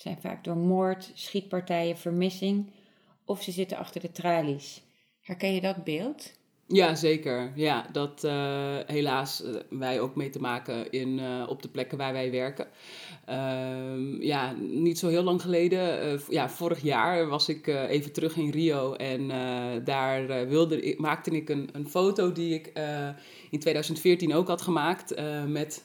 zijn 0.00 0.20
vaak 0.20 0.44
door 0.44 0.56
moord, 0.56 1.10
schietpartijen, 1.14 1.98
vermissing 1.98 2.70
of 3.24 3.42
ze 3.42 3.50
zitten 3.50 3.76
achter 3.76 4.00
de 4.00 4.12
tralies. 4.12 4.82
Herken 5.20 5.54
je 5.54 5.60
dat 5.60 5.84
beeld? 5.84 6.32
Ja, 6.66 6.94
zeker. 6.94 7.52
Ja, 7.54 7.86
dat 7.92 8.24
uh, 8.24 8.76
helaas 8.86 9.44
uh, 9.44 9.56
wij 9.70 10.00
ook 10.00 10.16
mee 10.16 10.30
te 10.30 10.40
maken 10.40 10.90
in, 10.90 11.18
uh, 11.18 11.46
op 11.48 11.62
de 11.62 11.68
plekken 11.68 11.98
waar 11.98 12.12
wij 12.12 12.30
werken. 12.30 12.66
Ehm, 13.26 14.22
ja, 14.22 14.52
niet 14.58 14.98
zo 14.98 15.08
heel 15.08 15.22
lang 15.22 15.42
geleden, 15.42 16.20
ja, 16.28 16.48
vorig 16.48 16.82
jaar 16.82 17.28
was 17.28 17.48
ik 17.48 17.66
even 17.66 18.12
terug 18.12 18.36
in 18.36 18.50
Rio 18.50 18.94
en 18.94 19.28
daar 19.84 20.48
wilde, 20.48 20.94
maakte 20.98 21.30
ik 21.30 21.48
een, 21.48 21.68
een 21.72 21.88
foto 21.88 22.32
die 22.32 22.54
ik 22.54 22.72
in 23.50 23.58
2014 23.58 24.34
ook 24.34 24.48
had 24.48 24.62
gemaakt 24.62 25.14
met 25.46 25.84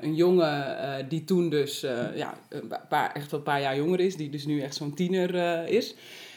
een 0.00 0.14
jongen 0.14 0.76
uh, 0.76 0.94
die 1.08 1.24
toen 1.24 1.48
dus 1.48 1.84
uh, 1.84 2.16
ja, 2.16 2.34
een 2.48 2.72
paar, 2.88 3.12
echt 3.12 3.30
wel 3.30 3.40
een 3.40 3.46
paar 3.46 3.60
jaar 3.60 3.76
jonger 3.76 4.00
is, 4.00 4.16
die 4.16 4.30
dus 4.30 4.46
nu 4.46 4.60
echt 4.60 4.74
zo'n 4.74 4.94
tiener 4.94 5.34
is. 5.68 5.94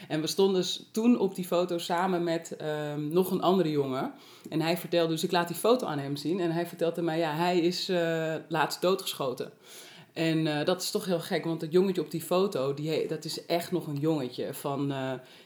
En 0.07 0.21
we 0.21 0.27
stonden 0.27 0.61
dus 0.61 0.89
toen 0.91 1.19
op 1.19 1.35
die 1.35 1.45
foto 1.45 1.77
samen 1.77 2.23
met 2.23 2.55
ehm, 2.55 3.07
nog 3.07 3.31
een 3.31 3.41
andere 3.41 3.71
jongen. 3.71 4.11
En 4.49 4.61
hij 4.61 4.77
vertelde, 4.77 5.11
dus 5.11 5.23
ik 5.23 5.31
laat 5.31 5.47
die 5.47 5.57
foto 5.57 5.87
aan 5.87 5.99
hem 5.99 6.15
zien. 6.15 6.39
En 6.39 6.51
hij 6.51 6.65
vertelde 6.65 7.01
mij, 7.01 7.17
ja, 7.17 7.35
hij 7.35 7.59
is 7.59 7.91
laatst 8.47 8.81
doodgeschoten. 8.81 9.51
En 10.15 10.65
dat 10.65 10.81
is 10.81 10.91
toch 10.91 11.05
heel 11.05 11.19
gek, 11.19 11.45
want 11.45 11.61
het 11.61 11.71
jongetje 11.71 12.01
op 12.01 12.11
die 12.11 12.21
foto, 12.21 12.73
die, 12.73 13.07
dat 13.07 13.25
is 13.25 13.45
echt 13.45 13.71
nog 13.71 13.87
een 13.87 13.99
jongetje 13.99 14.53
van 14.53 14.93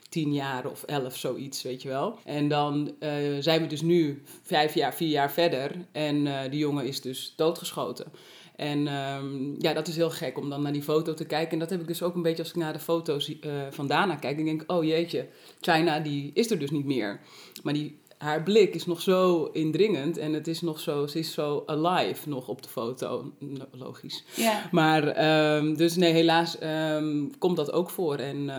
tien 0.09 0.33
jaar 0.33 0.65
of 0.65 0.83
elf, 0.83 1.17
zoiets, 1.17 1.61
weet 1.61 1.81
je 1.81 1.87
wel. 1.87 2.19
En 2.25 2.47
dan 2.47 2.91
uh, 2.99 3.09
zijn 3.39 3.61
we 3.61 3.67
dus 3.67 3.81
nu 3.81 4.21
vijf 4.41 4.73
jaar, 4.73 4.93
vier 4.93 5.09
jaar 5.09 5.31
verder 5.31 5.71
en 5.91 6.49
die 6.49 6.59
jongen 6.59 6.85
is 6.85 7.01
dus 7.01 7.33
doodgeschoten. 7.35 8.11
En 8.59 8.87
ehm, 8.87 9.61
ja, 9.61 9.73
dat 9.73 9.87
is 9.87 9.95
heel 9.95 10.09
gek 10.09 10.37
om 10.37 10.49
dan 10.49 10.61
naar 10.61 10.73
die 10.73 10.83
foto 10.83 11.13
te 11.13 11.25
kijken. 11.25 11.51
En 11.51 11.59
dat 11.59 11.69
heb 11.69 11.81
ik 11.81 11.87
dus 11.87 12.03
ook 12.03 12.15
een 12.15 12.21
beetje 12.21 12.43
als 12.43 12.51
ik 12.51 12.57
naar 12.57 12.73
de 12.73 12.79
foto's 12.79 13.35
van 13.69 13.87
Dana 13.87 14.15
kijk. 14.15 14.35
Dan 14.35 14.45
denk 14.45 14.61
ik, 14.61 14.71
oh 14.71 14.83
jeetje, 14.83 15.27
China 15.61 15.99
die 15.99 16.31
is 16.33 16.51
er 16.51 16.59
dus 16.59 16.71
niet 16.71 16.85
meer. 16.85 17.19
Maar 17.63 17.73
die 17.73 17.99
haar 18.19 18.43
blik 18.43 18.75
is 18.75 18.85
nog 18.85 19.01
zo 19.01 19.43
indringend 19.43 20.17
en 20.17 20.33
het 20.33 20.47
is 20.47 20.61
nog 20.61 20.79
zo, 20.79 21.07
ze 21.07 21.19
is 21.19 21.33
zo 21.33 21.63
alive 21.65 22.29
nog 22.29 22.47
op 22.47 22.63
de 22.63 22.69
foto, 22.69 23.31
logisch. 23.71 24.23
Ja. 24.35 24.67
Maar 24.71 25.25
um, 25.55 25.77
dus 25.77 25.95
nee, 25.95 26.13
helaas 26.13 26.57
um, 26.63 27.37
komt 27.37 27.55
dat 27.55 27.71
ook 27.71 27.89
voor 27.89 28.15
en 28.15 28.37
uh, 28.37 28.55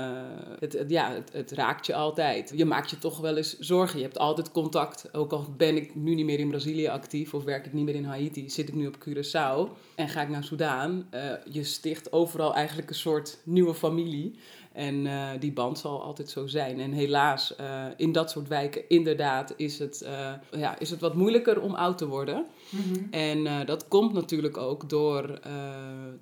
het, 0.58 0.72
het, 0.72 0.90
ja, 0.90 1.12
het, 1.12 1.32
het, 1.32 1.52
raakt 1.52 1.86
je 1.86 1.94
altijd. 1.94 2.52
Je 2.54 2.64
maakt 2.64 2.90
je 2.90 2.98
toch 2.98 3.18
wel 3.18 3.36
eens 3.36 3.58
zorgen. 3.58 3.98
Je 3.98 4.04
hebt 4.04 4.18
altijd 4.18 4.50
contact, 4.50 5.14
ook 5.14 5.32
al 5.32 5.46
ben 5.56 5.76
ik 5.76 5.94
nu 5.94 6.14
niet 6.14 6.26
meer 6.26 6.38
in 6.38 6.48
Brazilië 6.48 6.88
actief 6.88 7.34
of 7.34 7.44
werk 7.44 7.66
ik 7.66 7.72
niet 7.72 7.84
meer 7.84 7.94
in 7.94 8.04
Haiti, 8.04 8.50
zit 8.50 8.68
ik 8.68 8.74
nu 8.74 8.86
op 8.86 8.96
Curaçao 9.08 9.76
en 9.94 10.08
ga 10.08 10.22
ik 10.22 10.28
naar 10.28 10.44
Soudaan. 10.44 11.08
Uh, 11.14 11.20
je 11.50 11.64
sticht 11.64 12.12
overal 12.12 12.54
eigenlijk 12.54 12.88
een 12.88 12.94
soort 12.94 13.38
nieuwe 13.44 13.74
familie. 13.74 14.38
En 14.72 14.94
uh, 15.04 15.28
die 15.38 15.52
band 15.52 15.78
zal 15.78 16.02
altijd 16.02 16.30
zo 16.30 16.46
zijn. 16.46 16.80
En 16.80 16.92
helaas, 16.92 17.54
uh, 17.60 17.84
in 17.96 18.12
dat 18.12 18.30
soort 18.30 18.48
wijken, 18.48 18.82
inderdaad, 18.88 19.54
is 19.56 19.78
het, 19.78 20.02
uh, 20.04 20.32
ja, 20.60 20.78
is 20.78 20.90
het 20.90 21.00
wat 21.00 21.14
moeilijker 21.14 21.60
om 21.60 21.74
oud 21.74 21.98
te 21.98 22.06
worden. 22.06 22.46
Mm 22.70 22.80
-hmm. 22.80 23.06
En 23.10 23.66
dat 23.66 23.88
komt 23.88 24.12
natuurlijk 24.12 24.56
ook 24.56 24.88
door, 24.88 25.40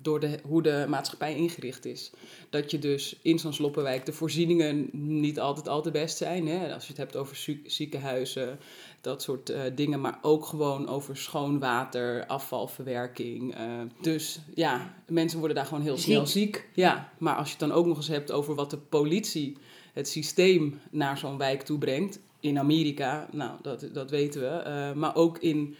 door 0.01 0.19
de, 0.19 0.39
hoe 0.43 0.61
de 0.61 0.85
maatschappij 0.87 1.35
ingericht 1.35 1.85
is. 1.85 2.11
Dat 2.49 2.71
je 2.71 2.79
dus 2.79 3.19
in 3.21 3.39
zo'n 3.39 3.53
sloppenwijk 3.53 4.05
de 4.05 4.13
voorzieningen 4.13 4.89
niet 4.91 5.39
altijd 5.39 5.67
al 5.67 5.81
te 5.81 5.91
best 5.91 6.17
zijn. 6.17 6.47
Hè? 6.47 6.73
Als 6.73 6.83
je 6.83 6.89
het 6.89 6.97
hebt 6.97 7.15
over 7.15 7.59
ziekenhuizen, 7.65 8.59
dat 9.01 9.21
soort 9.21 9.49
uh, 9.49 9.61
dingen. 9.75 10.01
Maar 10.01 10.19
ook 10.21 10.45
gewoon 10.45 10.87
over 10.87 11.17
schoon 11.17 11.59
water, 11.59 12.25
afvalverwerking. 12.25 13.57
Uh, 13.57 13.61
dus 14.01 14.39
ja, 14.55 14.93
mensen 15.07 15.39
worden 15.39 15.57
daar 15.57 15.65
gewoon 15.65 15.83
heel 15.83 15.97
snel 15.97 16.27
ziek. 16.27 16.69
Ja, 16.73 17.11
maar 17.17 17.35
als 17.35 17.45
je 17.45 17.51
het 17.51 17.69
dan 17.69 17.77
ook 17.77 17.85
nog 17.85 17.97
eens 17.97 18.07
hebt 18.07 18.31
over 18.31 18.55
wat 18.55 18.69
de 18.69 18.77
politie, 18.77 19.57
het 19.93 20.07
systeem 20.07 20.79
naar 20.91 21.17
zo'n 21.17 21.37
wijk 21.37 21.61
toe 21.61 21.77
brengt. 21.77 22.19
In 22.39 22.59
Amerika, 22.59 23.27
nou, 23.31 23.51
dat, 23.61 23.89
dat 23.93 24.09
weten 24.09 24.41
we. 24.41 24.63
Uh, 24.67 24.99
maar 24.99 25.15
ook 25.15 25.37
in, 25.37 25.75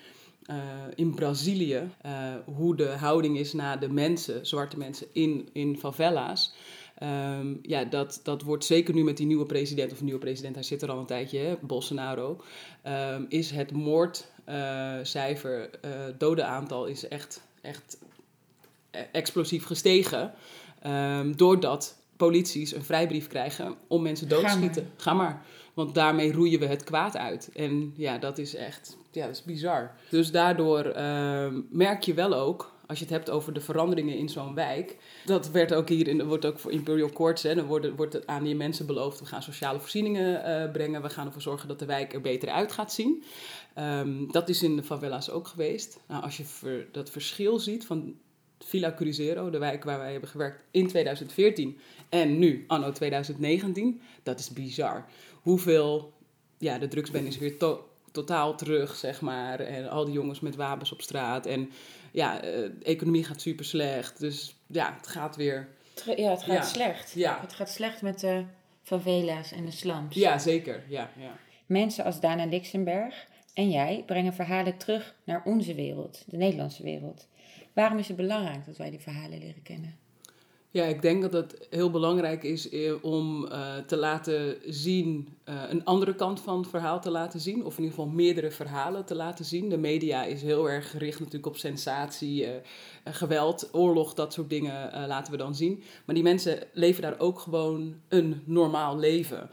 in 0.95 1.15
Brazilië, 1.15 1.89
hoe 2.45 2.75
de 2.75 2.87
houding 2.87 3.37
is 3.37 3.53
naar 3.53 3.79
de 3.79 3.89
mensen, 3.89 4.47
zwarte 4.47 4.77
mensen 4.77 5.07
in, 5.11 5.49
in 5.53 5.77
favela's. 5.77 6.53
Um, 7.03 7.59
ja, 7.61 7.83
dat, 7.83 8.19
dat 8.23 8.41
wordt 8.41 8.65
zeker 8.65 8.93
nu 8.93 9.03
met 9.03 9.17
die 9.17 9.25
nieuwe 9.25 9.45
president, 9.45 9.91
of 9.91 10.01
nieuwe 10.01 10.19
president, 10.19 10.55
hij 10.55 10.63
zit 10.63 10.81
er 10.81 10.91
al 10.91 10.99
een 10.99 11.05
tijdje, 11.05 11.39
hè, 11.39 11.55
Bolsonaro, 11.61 12.41
um, 12.87 13.25
is 13.29 13.51
het 13.51 13.71
moordcijfer, 13.71 15.69
uh, 15.85 15.91
uh, 15.91 15.97
dodenaantal 16.17 16.85
is 16.85 17.07
echt, 17.07 17.41
echt 17.61 17.97
explosief 19.11 19.65
gestegen. 19.65 20.33
Um, 20.87 21.37
doordat 21.37 21.97
polities 22.17 22.75
een 22.75 22.83
vrijbrief 22.83 23.27
krijgen 23.27 23.75
om 23.87 24.01
mensen 24.01 24.29
dood 24.29 24.43
te 24.43 24.49
schieten. 24.49 24.91
Ga 24.95 25.13
maar. 25.13 25.45
Want 25.73 25.95
daarmee 25.95 26.33
roeien 26.33 26.59
we 26.59 26.65
het 26.65 26.83
kwaad 26.83 27.17
uit. 27.17 27.49
En 27.55 27.93
ja, 27.95 28.17
dat 28.17 28.37
is 28.37 28.55
echt 28.55 28.97
ja, 29.11 29.25
dat 29.25 29.35
is 29.35 29.43
bizar. 29.43 29.91
Dus 30.09 30.31
daardoor 30.31 30.93
merk 31.69 32.03
je 32.03 32.13
wel 32.13 32.33
ook 32.33 32.71
als 32.89 32.99
je 32.99 33.05
het 33.05 33.13
hebt 33.13 33.29
over 33.29 33.53
de 33.53 33.61
veranderingen 33.61 34.17
in 34.17 34.29
zo'n 34.29 34.53
wijk. 34.53 34.97
Dat 35.25 35.51
werd 35.51 35.73
ook 35.73 35.89
hier, 35.89 36.07
in, 36.07 36.25
wordt 36.25 36.45
ook 36.45 36.59
voor 36.59 36.71
Imperial 36.71 37.09
Courts, 37.09 37.43
hè, 37.43 37.55
dan 37.55 37.65
wordt, 37.65 37.95
wordt 37.95 38.13
het 38.13 38.27
aan 38.27 38.43
die 38.43 38.55
mensen 38.55 38.85
beloofd, 38.85 39.19
we 39.19 39.25
gaan 39.25 39.43
sociale 39.43 39.79
voorzieningen 39.79 40.49
uh, 40.49 40.71
brengen, 40.71 41.01
we 41.01 41.09
gaan 41.09 41.25
ervoor 41.25 41.41
zorgen 41.41 41.67
dat 41.67 41.79
de 41.79 41.85
wijk 41.85 42.13
er 42.13 42.21
beter 42.21 42.49
uit 42.49 42.71
gaat 42.71 42.93
zien. 42.93 43.23
Um, 43.79 44.31
dat 44.31 44.49
is 44.49 44.63
in 44.63 44.75
de 44.75 44.83
favela's 44.83 45.29
ook 45.29 45.47
geweest. 45.47 45.99
Nou, 46.07 46.23
als 46.23 46.37
je 46.37 46.87
dat 46.91 47.09
verschil 47.09 47.59
ziet 47.59 47.85
van 47.85 48.15
Villa 48.59 48.93
Cruzeiro, 48.93 49.49
de 49.49 49.57
wijk 49.57 49.83
waar 49.83 49.99
wij 49.99 50.11
hebben 50.11 50.29
gewerkt 50.29 50.63
in 50.71 50.87
2014 50.87 51.77
en 52.09 52.39
nu, 52.39 52.63
anno 52.67 52.91
2019, 52.91 54.01
dat 54.23 54.39
is 54.39 54.49
bizar. 54.49 55.05
Hoeveel, 55.41 56.13
ja, 56.57 56.77
de 56.77 56.87
drugsband 56.87 57.27
is 57.27 57.37
weer 57.37 57.57
to 57.57 57.89
totaal 58.11 58.55
terug, 58.55 58.95
zeg 58.95 59.21
maar. 59.21 59.59
En 59.59 59.89
al 59.89 60.05
die 60.05 60.13
jongens 60.13 60.39
met 60.39 60.55
wapens 60.55 60.91
op 60.91 61.01
straat. 61.01 61.45
En 61.45 61.71
ja, 62.11 62.39
de 62.39 62.73
economie 62.83 63.23
gaat 63.23 63.41
super 63.41 63.65
slecht. 63.65 64.19
Dus 64.19 64.55
ja, 64.67 64.93
het 64.97 65.07
gaat 65.07 65.35
weer. 65.35 65.67
Ja, 66.05 66.29
het 66.29 66.43
gaat 66.43 66.55
ja. 66.55 66.61
slecht. 66.61 67.11
Ja. 67.11 67.39
Het 67.41 67.53
gaat 67.53 67.69
slecht 67.69 68.01
met 68.01 68.19
de 68.19 68.43
favela's 68.83 69.51
en 69.51 69.65
de 69.65 69.71
slums. 69.71 70.15
Ja, 70.15 70.37
zeker. 70.37 70.83
Ja, 70.87 71.09
ja. 71.17 71.37
Mensen 71.65 72.03
als 72.03 72.19
Dana 72.19 72.45
Lixenberg 72.45 73.27
en 73.53 73.69
jij 73.69 74.03
brengen 74.05 74.33
verhalen 74.33 74.77
terug 74.77 75.15
naar 75.23 75.41
onze 75.45 75.75
wereld, 75.75 76.23
de 76.27 76.37
Nederlandse 76.37 76.83
wereld. 76.83 77.27
Waarom 77.73 77.97
is 77.97 78.07
het 78.07 78.17
belangrijk 78.17 78.65
dat 78.65 78.77
wij 78.77 78.89
die 78.89 78.99
verhalen 78.99 79.39
leren 79.39 79.61
kennen? 79.61 79.97
Ja, 80.71 80.83
ik 80.83 81.01
denk 81.01 81.21
dat 81.21 81.33
het 81.33 81.67
heel 81.69 81.91
belangrijk 81.91 82.43
is 82.43 82.69
eh, 82.69 83.03
om 83.03 83.45
uh, 83.45 83.77
te 83.77 83.97
laten 83.97 84.57
zien, 84.65 85.37
uh, 85.49 85.61
een 85.69 85.85
andere 85.85 86.15
kant 86.15 86.41
van 86.41 86.59
het 86.59 86.69
verhaal 86.69 87.01
te 87.01 87.11
laten 87.11 87.39
zien. 87.39 87.65
Of 87.65 87.77
in 87.77 87.83
ieder 87.83 87.97
geval 87.97 88.11
meerdere 88.11 88.51
verhalen 88.51 89.05
te 89.05 89.15
laten 89.15 89.45
zien. 89.45 89.69
De 89.69 89.77
media 89.77 90.23
is 90.23 90.41
heel 90.41 90.69
erg 90.69 90.89
gericht 90.91 91.19
natuurlijk 91.19 91.45
op 91.45 91.57
sensatie, 91.57 92.47
geweld, 93.03 93.69
oorlog, 93.71 94.13
dat 94.13 94.33
soort 94.33 94.49
dingen 94.49 95.07
laten 95.07 95.31
we 95.31 95.37
dan 95.37 95.55
zien. 95.55 95.83
Maar 96.05 96.15
die 96.15 96.23
mensen 96.23 96.59
leven 96.73 97.01
daar 97.01 97.19
ook 97.19 97.39
gewoon 97.39 97.95
een 98.07 98.41
normaal 98.45 98.97
leven. 98.97 99.49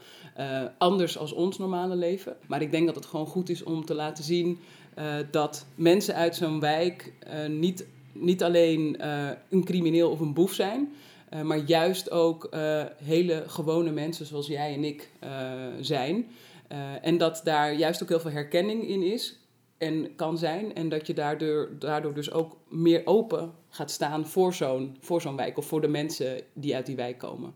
anders 0.77 1.17
als 1.17 1.31
ons 1.31 1.57
normale 1.57 1.95
leven. 1.95 2.37
Maar 2.47 2.61
ik 2.61 2.71
denk 2.71 2.85
dat 2.85 2.95
het 2.95 3.05
gewoon 3.05 3.27
goed 3.27 3.49
is 3.49 3.63
om 3.63 3.85
te 3.85 3.93
laten 3.93 4.23
zien 4.23 4.59
dat 5.31 5.65
mensen 5.75 6.15
uit 6.15 6.35
zo'n 6.35 6.59
wijk 6.59 7.13
niet 7.47 7.85
niet 8.19 8.43
alleen 8.43 8.97
uh, 9.01 9.29
een 9.49 9.63
crimineel 9.63 10.11
of 10.11 10.19
een 10.19 10.33
boef 10.33 10.53
zijn, 10.53 10.93
uh, 11.33 11.41
maar 11.41 11.57
juist 11.57 12.11
ook 12.11 12.47
uh, 12.53 12.83
hele 13.03 13.43
gewone 13.47 13.91
mensen 13.91 14.25
zoals 14.25 14.47
jij 14.47 14.73
en 14.73 14.83
ik 14.83 15.09
zijn. 15.81 16.27
en 17.01 17.17
dat 17.17 17.41
daar 17.43 17.73
juist 17.73 18.03
ook 18.03 18.09
heel 18.09 18.19
veel 18.19 18.31
herkenning 18.31 18.87
in 18.87 19.03
is 19.03 19.39
en 19.77 20.15
kan 20.15 20.37
zijn. 20.37 20.75
En 20.75 20.89
dat 20.89 21.07
je 21.07 21.13
daardoor, 21.13 21.69
daardoor 21.79 22.13
dus 22.13 22.31
ook 22.31 22.57
meer 22.69 23.01
open 23.05 23.53
gaat 23.69 23.91
staan 23.91 24.27
voor 24.27 24.53
zo'n, 24.53 24.97
voor 24.99 25.21
zo'n 25.21 25.35
wijk 25.35 25.57
of 25.57 25.65
voor 25.65 25.81
de 25.81 25.87
mensen 25.87 26.41
die 26.53 26.75
uit 26.75 26.85
die 26.85 26.95
wijk 26.95 27.17
komen. 27.17 27.53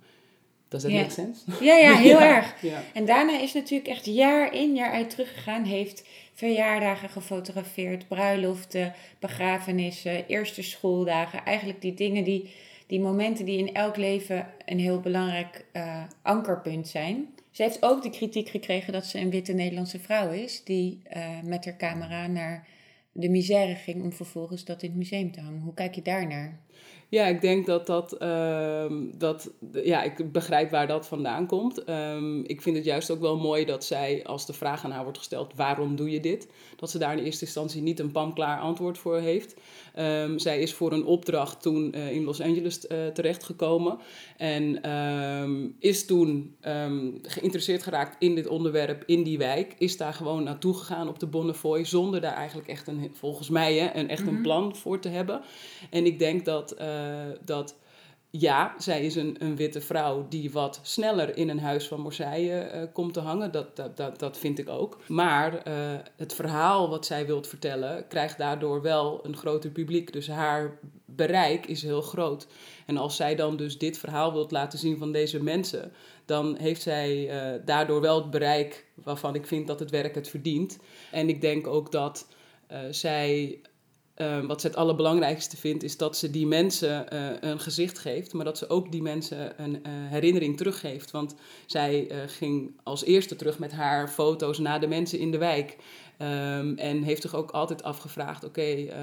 Does 0.68 0.82
that 0.82 0.92
ja. 0.92 0.98
make 0.98 1.12
sense? 1.12 1.44
Ja, 1.60 1.76
ja, 1.76 1.96
heel 1.96 2.20
ja, 2.26 2.36
erg. 2.36 2.62
Ja. 2.62 2.84
En 2.94 3.06
daarna 3.06 3.40
is 3.40 3.54
natuurlijk 3.54 3.90
echt 3.90 4.06
jaar 4.06 4.54
in, 4.54 4.76
jaar 4.76 4.92
uit 4.92 5.10
teruggegaan. 5.10 5.64
Heeft 5.64 6.08
verjaardagen 6.34 7.10
gefotografeerd, 7.10 8.08
bruiloften, 8.08 8.94
begrafenissen, 9.20 10.28
eerste 10.28 10.62
schooldagen. 10.62 11.46
Eigenlijk 11.46 11.82
die 11.82 11.94
dingen, 11.94 12.24
die, 12.24 12.52
die 12.88 13.00
momenten 13.00 13.46
die 13.46 13.58
in 13.58 13.74
elk 13.74 13.98
leven 13.98 14.48
een 14.66 14.80
heel 14.80 15.00
belangrijk 15.00 15.66
uh, 15.74 16.04
ankerpunt 16.22 16.88
zijn. 16.88 17.28
Ze 17.52 17.64
heeft 17.64 17.84
ook 17.84 18.04
de 18.04 18.10
kritiek 18.10 18.50
gekregen 18.50 18.94
dat 18.94 19.06
ze 19.06 19.20
een 19.20 19.30
witte 19.30 19.54
Nederlandse 19.54 20.00
vrouw 20.00 20.32
is, 20.32 20.64
die 20.64 21.02
uh, 21.16 21.28
met 21.44 21.66
haar 21.66 21.78
camera 21.78 22.28
naar 22.28 22.68
de 23.12 23.30
misère 23.30 23.76
ging 23.76 24.04
om 24.04 24.14
vervolgens 24.14 24.66
dat 24.66 24.84
in 24.84 24.90
het 24.90 24.98
museum 24.98 25.32
te 25.32 25.42
hangen. 25.42 25.62
Hoe 25.62 25.74
kijk 25.74 25.96
je 25.96 26.02
daarnaar? 26.02 26.60
Ja, 27.12 27.26
ik 27.26 27.42
denk 27.42 27.66
dat 27.66 27.88
dat, 27.88 28.22
um, 28.22 29.18
dat, 29.18 29.52
ja, 29.72 30.04
ik 30.04 30.32
begrijp 30.32 30.72
waar 30.72 30.88
dat 30.88 31.08
vandaan 31.08 31.48
komt. 31.48 31.90
Um, 31.90 32.44
ik 32.46 32.62
vind 32.62 32.76
het 32.76 32.86
juist 32.86 33.12
ook 33.12 33.20
wel 33.20 33.38
mooi 33.38 33.66
dat 33.66 33.84
zij, 33.84 34.24
als 34.26 34.46
de 34.46 34.54
vraag 34.54 34.86
aan 34.86 34.92
haar 34.92 35.04
wordt 35.04 35.18
gesteld, 35.18 35.54
waarom 35.56 35.96
doe 35.96 36.10
je 36.12 36.20
dit? 36.20 36.48
Dat 36.76 36.90
ze 36.90 36.98
daar 36.98 37.18
in 37.18 37.24
eerste 37.24 37.46
instantie 37.46 37.82
niet 37.82 38.00
een 38.00 38.12
pamklaar 38.12 38.60
antwoord 38.60 38.98
voor 38.98 39.18
heeft. 39.18 39.56
Um, 40.00 40.40
zij 40.40 40.60
is 40.60 40.74
voor 40.74 40.92
een 40.92 41.06
opdracht 41.06 41.62
toen 41.62 41.96
uh, 41.96 42.12
in 42.12 42.24
Los 42.24 42.42
Angeles 42.42 42.86
uh, 42.86 43.08
terechtgekomen. 43.08 43.98
En 44.38 44.82
is 45.80 46.06
toen 46.06 46.56
geïnteresseerd 47.22 47.84
geraakt 47.84 48.16
in 48.20 48.36
dit 48.36 48.48
onderwerp, 48.48 49.04
in 49.06 49.24
die 49.24 49.38
wijk. 49.38 49.76
Is 49.78 49.98
daar 49.98 50.14
gewoon 50.14 50.44
naartoe 50.44 50.74
gegaan 50.74 51.08
op 51.08 51.20
de 51.20 51.28
Bonnefoy, 51.28 51.86
zonder 51.86 52.22
daar 52.22 52.34
eigenlijk 52.34 52.68
echt 52.68 52.88
een, 52.88 53.12
volgens 53.14 53.50
mij, 53.50 53.76
hè, 53.76 53.96
een, 53.96 54.10
echt 54.10 54.22
mm 54.22 54.28
-hmm. 54.28 54.36
een 54.36 54.42
plan 54.42 54.76
voor 54.76 55.00
te 55.00 55.10
hebben. 55.10 55.42
En 55.90 56.06
ik 56.06 56.20
denk 56.20 56.46
dat... 56.46 56.76
Uh, 56.82 56.88
dat 57.46 57.76
ja, 58.32 58.76
zij 58.78 59.06
is 59.06 59.16
een, 59.16 59.36
een 59.40 59.56
witte 59.56 59.82
vrouw 59.82 60.26
die 60.30 60.52
wat 60.52 60.80
sneller 60.84 61.38
in 61.38 61.50
een 61.50 61.60
huis 61.60 61.88
van 61.88 62.02
Marseille 62.02 62.72
uh, 62.74 62.84
komt 62.94 63.14
te 63.14 63.20
hangen. 63.20 63.52
Dat, 63.52 63.76
dat, 63.76 63.98
dat, 63.98 64.20
dat 64.20 64.38
vind 64.38 64.60
ik 64.60 64.70
ook. 64.70 64.98
Maar 65.08 65.54
uh, 65.54 65.74
het 66.16 66.34
verhaal 66.34 66.90
wat 66.90 67.06
zij 67.06 67.26
wilt 67.26 67.48
vertellen 67.48 68.08
krijgt 68.08 68.38
daardoor 68.38 68.82
wel 68.82 69.26
een 69.26 69.38
groter 69.38 69.70
publiek. 69.70 70.14
Dus 70.14 70.28
haar 70.28 70.78
bereik 71.06 71.66
is 71.66 71.84
heel 71.84 72.02
groot. 72.02 72.48
En 72.86 72.98
als 72.98 73.16
zij 73.16 73.36
dan 73.36 73.58
dus 73.58 73.78
dit 73.78 73.98
verhaal 73.98 74.34
wilt 74.34 74.52
laten 74.52 74.80
zien 74.80 74.98
van 74.98 75.12
deze 75.12 75.44
mensen, 75.44 75.92
dan 76.26 76.56
heeft 76.58 76.82
zij 76.82 77.26
uh, 77.54 77.62
daardoor 77.66 78.02
wel 78.02 78.22
het 78.22 78.32
bereik 78.32 78.86
waarvan 78.94 79.36
ik 79.36 79.48
vind 79.48 79.68
dat 79.68 79.80
het 79.80 79.90
werk 79.90 80.16
het 80.16 80.30
verdient. 80.30 80.80
En 81.12 81.30
ik 81.30 81.42
denk 81.42 81.68
ook 81.68 81.92
dat 81.92 82.28
zij 82.90 83.60
Uh, 84.22 84.46
wat 84.46 84.62
ze 84.62 84.68
het 84.68 84.76
allerbelangrijkste 84.76 85.58
vindt, 85.58 85.84
is 85.84 85.98
dat 85.98 86.18
ze 86.18 86.32
die 86.32 86.48
mensen 86.48 87.06
uh, 87.14 87.30
een 87.40 87.60
gezicht 87.60 88.00
geeft, 88.00 88.34
maar 88.34 88.46
dat 88.46 88.58
ze 88.58 88.70
ook 88.70 88.92
die 88.92 89.02
mensen 89.02 89.64
een 89.64 89.74
uh, 89.76 89.82
herinnering 89.86 90.58
teruggeeft. 90.58 91.12
Want 91.12 91.36
zij 91.66 92.12
ging 92.28 92.72
als 92.84 93.04
eerste 93.04 93.36
terug 93.36 93.60
met 93.60 93.72
haar 93.72 94.08
foto's 94.08 94.60
naar 94.60 94.80
de 94.80 94.88
mensen 94.88 95.20
in 95.20 95.32
de 95.32 95.38
wijk. 95.38 95.78
Ehm, 96.22 96.74
en 96.76 97.04
heeft 97.04 97.22
zich 97.22 97.36
ook 97.36 97.52
altijd 97.52 97.84
afgevraagd: 97.84 98.44
oké, 98.44 98.62
eh, 98.62 99.00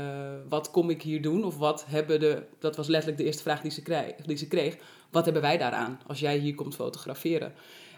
wat 0.48 0.70
kom 0.70 0.90
ik 0.90 1.02
hier 1.02 1.22
doen? 1.22 1.44
Of 1.44 1.57
wat 1.57 1.85
hebben 1.88 2.20
de. 2.20 2.42
Dat 2.59 2.76
was 2.76 2.87
letterlijk 2.87 3.20
de 3.20 3.26
eerste 3.26 3.42
vraag 3.42 3.61
die 3.61 3.70
ze, 3.70 3.83
kreeg, 3.83 4.14
die 4.14 4.37
ze 4.37 4.48
kreeg. 4.48 4.76
Wat 5.11 5.24
hebben 5.24 5.42
wij 5.42 5.59
daaraan 5.59 6.00
als 6.07 6.20
jij 6.20 6.38
hier 6.38 6.54
komt 6.54 6.74
fotograferen? 6.74 7.52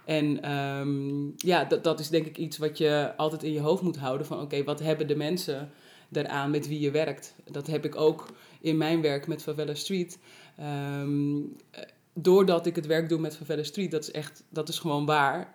En 0.04 0.42
ehm, 0.42 1.26
ja, 1.36 1.64
dat, 1.64 1.84
dat 1.84 2.00
is 2.00 2.08
denk 2.08 2.26
ik 2.26 2.38
iets 2.38 2.58
wat 2.58 2.78
je 2.78 3.12
altijd 3.16 3.42
in 3.42 3.52
je 3.52 3.60
hoofd 3.60 3.82
moet 3.82 3.98
houden: 3.98 4.26
van 4.26 4.40
oké, 4.40 4.64
wat 4.64 4.80
hebben 4.80 5.06
de 5.06 5.16
mensen 5.16 5.70
daaraan 6.10 6.50
met 6.50 6.68
wie 6.68 6.80
je 6.80 6.90
werkt? 6.90 7.34
Dat 7.50 7.66
heb 7.66 7.84
ik 7.84 7.96
ook 7.96 8.26
in 8.60 8.76
mijn 8.76 9.00
werk 9.00 9.26
met 9.26 9.42
Favela 9.42 9.74
Street. 9.74 10.18
Ehm, 10.56 11.38
doordat 12.14 12.66
ik 12.66 12.76
het 12.76 12.86
werk 12.86 13.08
doe 13.08 13.18
met 13.18 13.36
Favela 13.36 13.62
Street, 13.62 13.90
dat 13.90 14.02
is 14.02 14.10
echt, 14.10 14.44
dat 14.48 14.68
is 14.68 14.78
gewoon 14.78 15.06
waar, 15.06 15.54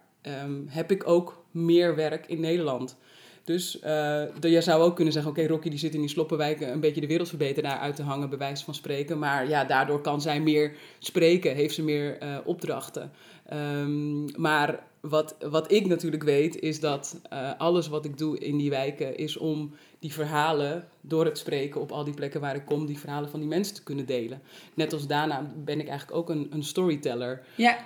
heb 0.67 0.91
ik 0.91 1.07
ook 1.07 1.45
meer 1.51 1.95
werk 1.95 2.27
in 2.27 2.39
Nederland. 2.39 2.97
Dus 3.45 3.75
uh, 3.75 4.23
je 4.41 4.61
zou 4.61 4.81
ook 4.81 4.95
kunnen 4.95 5.13
zeggen, 5.13 5.31
oké, 5.31 5.47
Rocky 5.47 5.69
die 5.69 5.79
zit 5.79 5.93
in 5.93 5.99
die 5.99 6.09
sloppenwijken 6.09 6.71
een 6.71 6.79
beetje 6.79 7.01
de 7.01 7.07
wereldverbeteraar 7.07 7.77
uit 7.79 7.95
te 7.95 8.03
hangen, 8.03 8.29
bij 8.29 8.37
wijze 8.37 8.63
van 8.63 8.73
spreken. 8.73 9.19
Maar 9.19 9.47
ja, 9.47 9.65
daardoor 9.65 10.01
kan 10.01 10.21
zij 10.21 10.41
meer 10.41 10.75
spreken, 10.99 11.55
heeft 11.55 11.75
ze 11.75 11.83
meer 11.83 12.23
uh, 12.23 12.37
opdrachten. 12.45 13.11
Um, 13.53 14.25
maar 14.35 14.83
wat, 15.01 15.35
wat 15.49 15.71
ik 15.71 15.87
natuurlijk 15.87 16.23
weet, 16.23 16.59
is 16.59 16.79
dat 16.79 17.21
alles 17.57 17.87
wat 17.87 18.05
ik 18.05 18.17
doe 18.17 18.39
in 18.39 18.57
die 18.57 18.69
wijken 18.69 19.17
is 19.17 19.37
om 19.37 19.73
die 20.05 20.13
verhalen 20.13 20.87
door 21.01 21.25
het 21.25 21.37
spreken 21.37 21.81
op 21.81 21.91
al 21.91 22.03
die 22.03 22.13
plekken 22.13 22.41
waar 22.41 22.55
ik 22.55 22.65
kom, 22.65 22.85
die 22.85 22.99
verhalen 22.99 23.29
van 23.29 23.39
die 23.39 23.49
mensen 23.49 23.75
te 23.75 23.83
kunnen 23.83 24.05
delen. 24.05 24.41
Net 24.73 24.93
als 24.93 25.07
daarna 25.07 25.51
ben 25.55 25.79
ik 25.79 25.87
eigenlijk 25.87 26.17
ook 26.17 26.29
een, 26.29 26.47
een 26.51 26.63
storyteller. 26.63 27.45
Ja. 27.55 27.77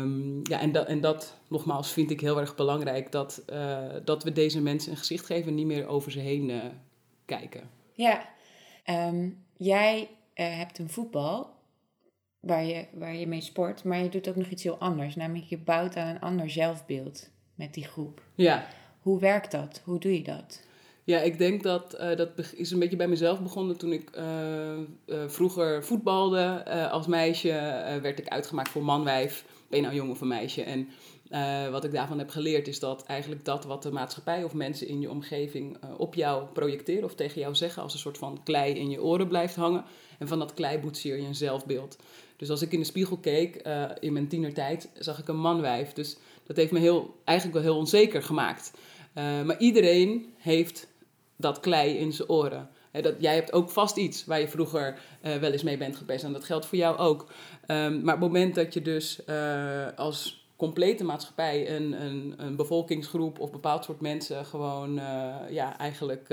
Um, 0.00 0.40
ja, 0.42 0.60
en 0.60 0.72
dat, 0.72 0.86
en 0.86 1.00
dat, 1.00 1.36
nogmaals, 1.48 1.92
vind 1.92 2.10
ik 2.10 2.20
heel 2.20 2.40
erg 2.40 2.54
belangrijk, 2.54 3.12
dat, 3.12 3.42
uh, 3.52 3.78
dat 4.04 4.22
we 4.22 4.32
deze 4.32 4.62
mensen 4.62 4.90
een 4.90 4.96
gezicht 4.96 5.26
geven 5.26 5.48
en 5.48 5.54
niet 5.54 5.66
meer 5.66 5.86
over 5.86 6.12
ze 6.12 6.18
heen 6.18 6.48
uh, 6.48 6.64
kijken. 7.24 7.70
Ja, 7.92 8.28
um, 8.86 9.44
jij 9.56 10.08
hebt 10.34 10.78
een 10.78 10.90
voetbal 10.90 11.50
waar 12.40 12.64
je, 12.64 12.86
waar 12.92 13.14
je 13.14 13.26
mee 13.26 13.40
sport, 13.40 13.84
maar 13.84 13.98
je 13.98 14.08
doet 14.08 14.28
ook 14.28 14.36
nog 14.36 14.48
iets 14.48 14.62
heel 14.62 14.78
anders. 14.78 15.14
Namelijk 15.14 15.46
je 15.46 15.58
bouwt 15.58 15.96
aan 15.96 16.08
een 16.08 16.20
ander 16.20 16.50
zelfbeeld 16.50 17.30
met 17.54 17.74
die 17.74 17.84
groep. 17.84 18.22
Ja. 18.34 18.66
Hoe 19.00 19.20
werkt 19.20 19.50
dat? 19.50 19.82
Hoe 19.84 19.98
doe 19.98 20.14
je 20.14 20.22
dat? 20.22 20.64
Ja, 21.06 21.20
ik 21.20 21.38
denk 21.38 21.62
dat 21.62 21.96
uh, 22.00 22.16
dat 22.16 22.30
is 22.54 22.70
een 22.70 22.78
beetje 22.78 22.96
bij 22.96 23.08
mezelf 23.08 23.42
begonnen 23.42 23.76
toen 23.76 23.92
ik 23.92 24.16
uh, 24.16 24.24
uh, 25.06 25.24
vroeger 25.26 25.84
voetbalde. 25.84 26.64
als 26.90 27.06
meisje 27.06 27.48
werd 28.02 28.18
ik 28.18 28.28
uitgemaakt 28.28 28.68
voor 28.68 28.84
manwijf. 28.84 29.44
Ben 29.68 29.78
je 29.78 29.84
nou 29.84 29.96
jong 29.96 30.10
of 30.10 30.20
een 30.20 30.28
meisje? 30.28 30.62
En 30.62 30.88
wat 31.70 31.84
ik 31.84 31.92
daarvan 31.92 32.18
heb 32.18 32.30
geleerd 32.30 32.68
is 32.68 32.78
dat 32.78 33.04
eigenlijk 33.04 33.44
dat 33.44 33.64
wat 33.64 33.82
de 33.82 33.92
maatschappij 33.92 34.44
of 34.44 34.54
mensen 34.54 34.88
in 34.88 35.00
je 35.00 35.10
omgeving 35.10 35.76
op 35.96 36.14
jou 36.14 36.44
projecteren 36.52 37.04
of 37.04 37.14
tegen 37.14 37.40
jou 37.40 37.54
zeggen 37.54 37.82
als 37.82 37.92
een 37.92 37.98
soort 37.98 38.18
van 38.18 38.40
klei 38.44 38.74
in 38.74 38.90
je 38.90 39.02
oren 39.02 39.28
blijft 39.28 39.56
hangen. 39.56 39.84
En 40.18 40.28
van 40.28 40.38
dat 40.38 40.54
klei 40.54 40.78
boetseer 40.78 41.16
je 41.16 41.26
een 41.26 41.34
zelfbeeld. 41.34 41.96
Dus 42.36 42.50
als 42.50 42.62
ik 42.62 42.72
in 42.72 42.78
de 42.78 42.86
spiegel 42.86 43.16
keek 43.16 43.68
in 44.00 44.12
mijn 44.12 44.28
tienertijd, 44.28 44.88
zag 44.98 45.18
ik 45.18 45.28
een 45.28 45.40
manwijf. 45.40 45.92
Dus 45.92 46.16
dat 46.46 46.56
heeft 46.56 46.72
me 46.72 46.78
heel, 46.78 47.14
eigenlijk 47.24 47.58
wel 47.58 47.72
heel 47.72 47.80
onzeker 47.80 48.22
gemaakt. 48.22 48.72
maar 49.14 49.58
iedereen 49.58 50.34
heeft 50.36 50.94
dat 51.36 51.60
klei 51.60 51.96
in 51.96 52.12
zijn 52.12 52.28
oren. 52.28 52.68
dat, 52.92 53.14
jij 53.18 53.34
hebt 53.34 53.52
ook 53.52 53.70
vast 53.70 53.96
iets 53.96 54.24
waar 54.24 54.40
je 54.40 54.48
vroeger 54.48 54.98
uh, 55.22 55.36
wel 55.36 55.52
eens 55.52 55.62
mee 55.62 55.76
bent 55.76 55.96
geweest. 55.96 56.24
En 56.24 56.32
dat 56.32 56.44
geldt 56.44 56.66
voor 56.66 56.78
jou 56.78 56.98
ook. 56.98 57.20
Um, 57.66 58.04
maar 58.04 58.14
op 58.14 58.20
het 58.20 58.30
moment 58.30 58.54
dat 58.54 58.74
je 58.74 58.82
dus 58.82 59.20
uh, 59.26 59.86
als 59.96 60.44
complete 60.56 61.04
maatschappij 61.04 61.76
een, 61.76 62.02
een, 62.02 62.34
een, 62.36 62.56
bevolkingsgroep 62.56 63.38
of 63.40 63.50
bepaald 63.50 63.84
soort 63.84 64.00
mensen 64.00 64.44
gewoon 64.44 64.98
uh, 64.98 65.34
ja, 65.50 65.78
eigenlijk 65.78 66.28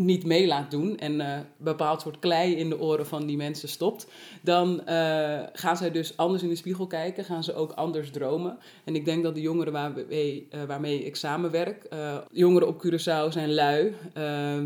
niet 0.00 0.24
mee 0.24 0.46
laat 0.46 0.70
doen 0.70 0.98
en 0.98 1.20
uh, 1.20 1.38
bepaald 1.56 2.00
soort 2.00 2.18
klei 2.18 2.54
in 2.54 2.68
de 2.68 2.80
oren 2.80 3.06
van 3.06 3.26
die 3.26 3.36
mensen 3.36 3.68
stopt, 3.68 4.06
dan 4.42 4.82
uh, 4.88 5.38
gaan 5.52 5.76
zij 5.76 5.90
dus 5.90 6.16
anders 6.16 6.42
in 6.42 6.48
de 6.48 6.54
spiegel 6.54 6.86
kijken, 6.86 7.24
gaan 7.24 7.44
ze 7.44 7.54
ook 7.54 7.72
anders 7.72 8.10
dromen. 8.10 8.58
En 8.84 8.94
ik 8.94 9.04
denk 9.04 9.22
dat 9.22 9.34
de 9.34 9.40
jongeren 9.40 9.72
waarmee, 9.72 10.48
uh, 10.54 10.62
waarmee 10.64 11.04
ik 11.04 11.16
samenwerk, 11.16 11.88
jongeren 12.32 12.68
op 12.68 12.86
Curaçao 12.86 13.28
zijn 13.32 13.54
lui, 13.54 13.94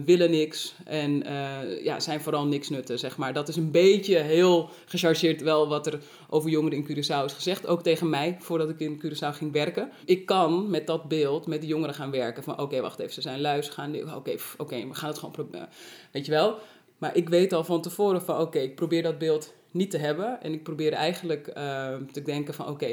willen 0.04 0.30
niks 0.30 0.74
en 0.84 1.22
ja, 1.82 2.00
zijn 2.00 2.20
vooral 2.20 2.46
niks 2.46 2.68
nutten, 2.68 2.98
zeg 2.98 3.16
maar. 3.16 3.32
Dat 3.32 3.48
is 3.48 3.56
een 3.56 3.70
beetje 3.70 4.18
heel 4.18 4.68
gechargeerd 4.84 5.42
wel 5.42 5.68
wat 5.68 5.86
er 5.86 5.98
over 6.28 6.50
jongeren 6.50 6.78
in 6.78 6.84
Curaçao 6.84 7.24
is 7.24 7.32
gezegd, 7.32 7.66
ook 7.66 7.82
tegen 7.82 8.08
mij, 8.08 8.36
voordat 8.40 8.68
ik 8.68 8.80
in 8.80 9.02
Curaçao 9.06 9.36
ging 9.36 9.52
werken. 9.52 9.90
Ik 10.04 10.26
kan 10.26 10.70
met 10.70 10.86
dat 10.86 11.08
beeld 11.08 11.46
met 11.46 11.60
die 11.60 11.70
jongeren 11.70 11.94
gaan 11.94 12.10
werken 12.10 12.42
van 12.42 12.60
oké, 12.60 12.80
wacht 12.80 12.98
even, 12.98 13.12
ze 13.12 13.20
zijn 13.20 13.40
lui, 13.40 13.62
ze 13.62 13.72
gaan, 13.72 13.94
oké, 14.14 14.36
okay, 14.58 14.88
we 14.88 14.94
gaan 14.94 15.08
het 15.08 15.18
proberen, 15.30 15.68
weet 16.12 16.26
je 16.26 16.32
wel. 16.32 16.58
Maar 16.98 17.16
ik 17.16 17.28
weet 17.28 17.52
al 17.52 17.64
van 17.64 17.82
tevoren 17.82 18.22
van 18.22 18.40
oké, 18.40 18.58
ik 18.58 18.74
probeer 18.74 19.02
dat 19.02 19.18
beeld 19.18 19.54
niet 19.70 19.90
te 19.90 19.98
hebben 19.98 20.42
en 20.42 20.52
ik 20.52 20.62
probeer 20.62 20.92
eigenlijk 20.92 21.48
uh, 21.48 21.96
te 22.12 22.22
denken 22.22 22.54
van 22.54 22.68
oké, 22.68 22.86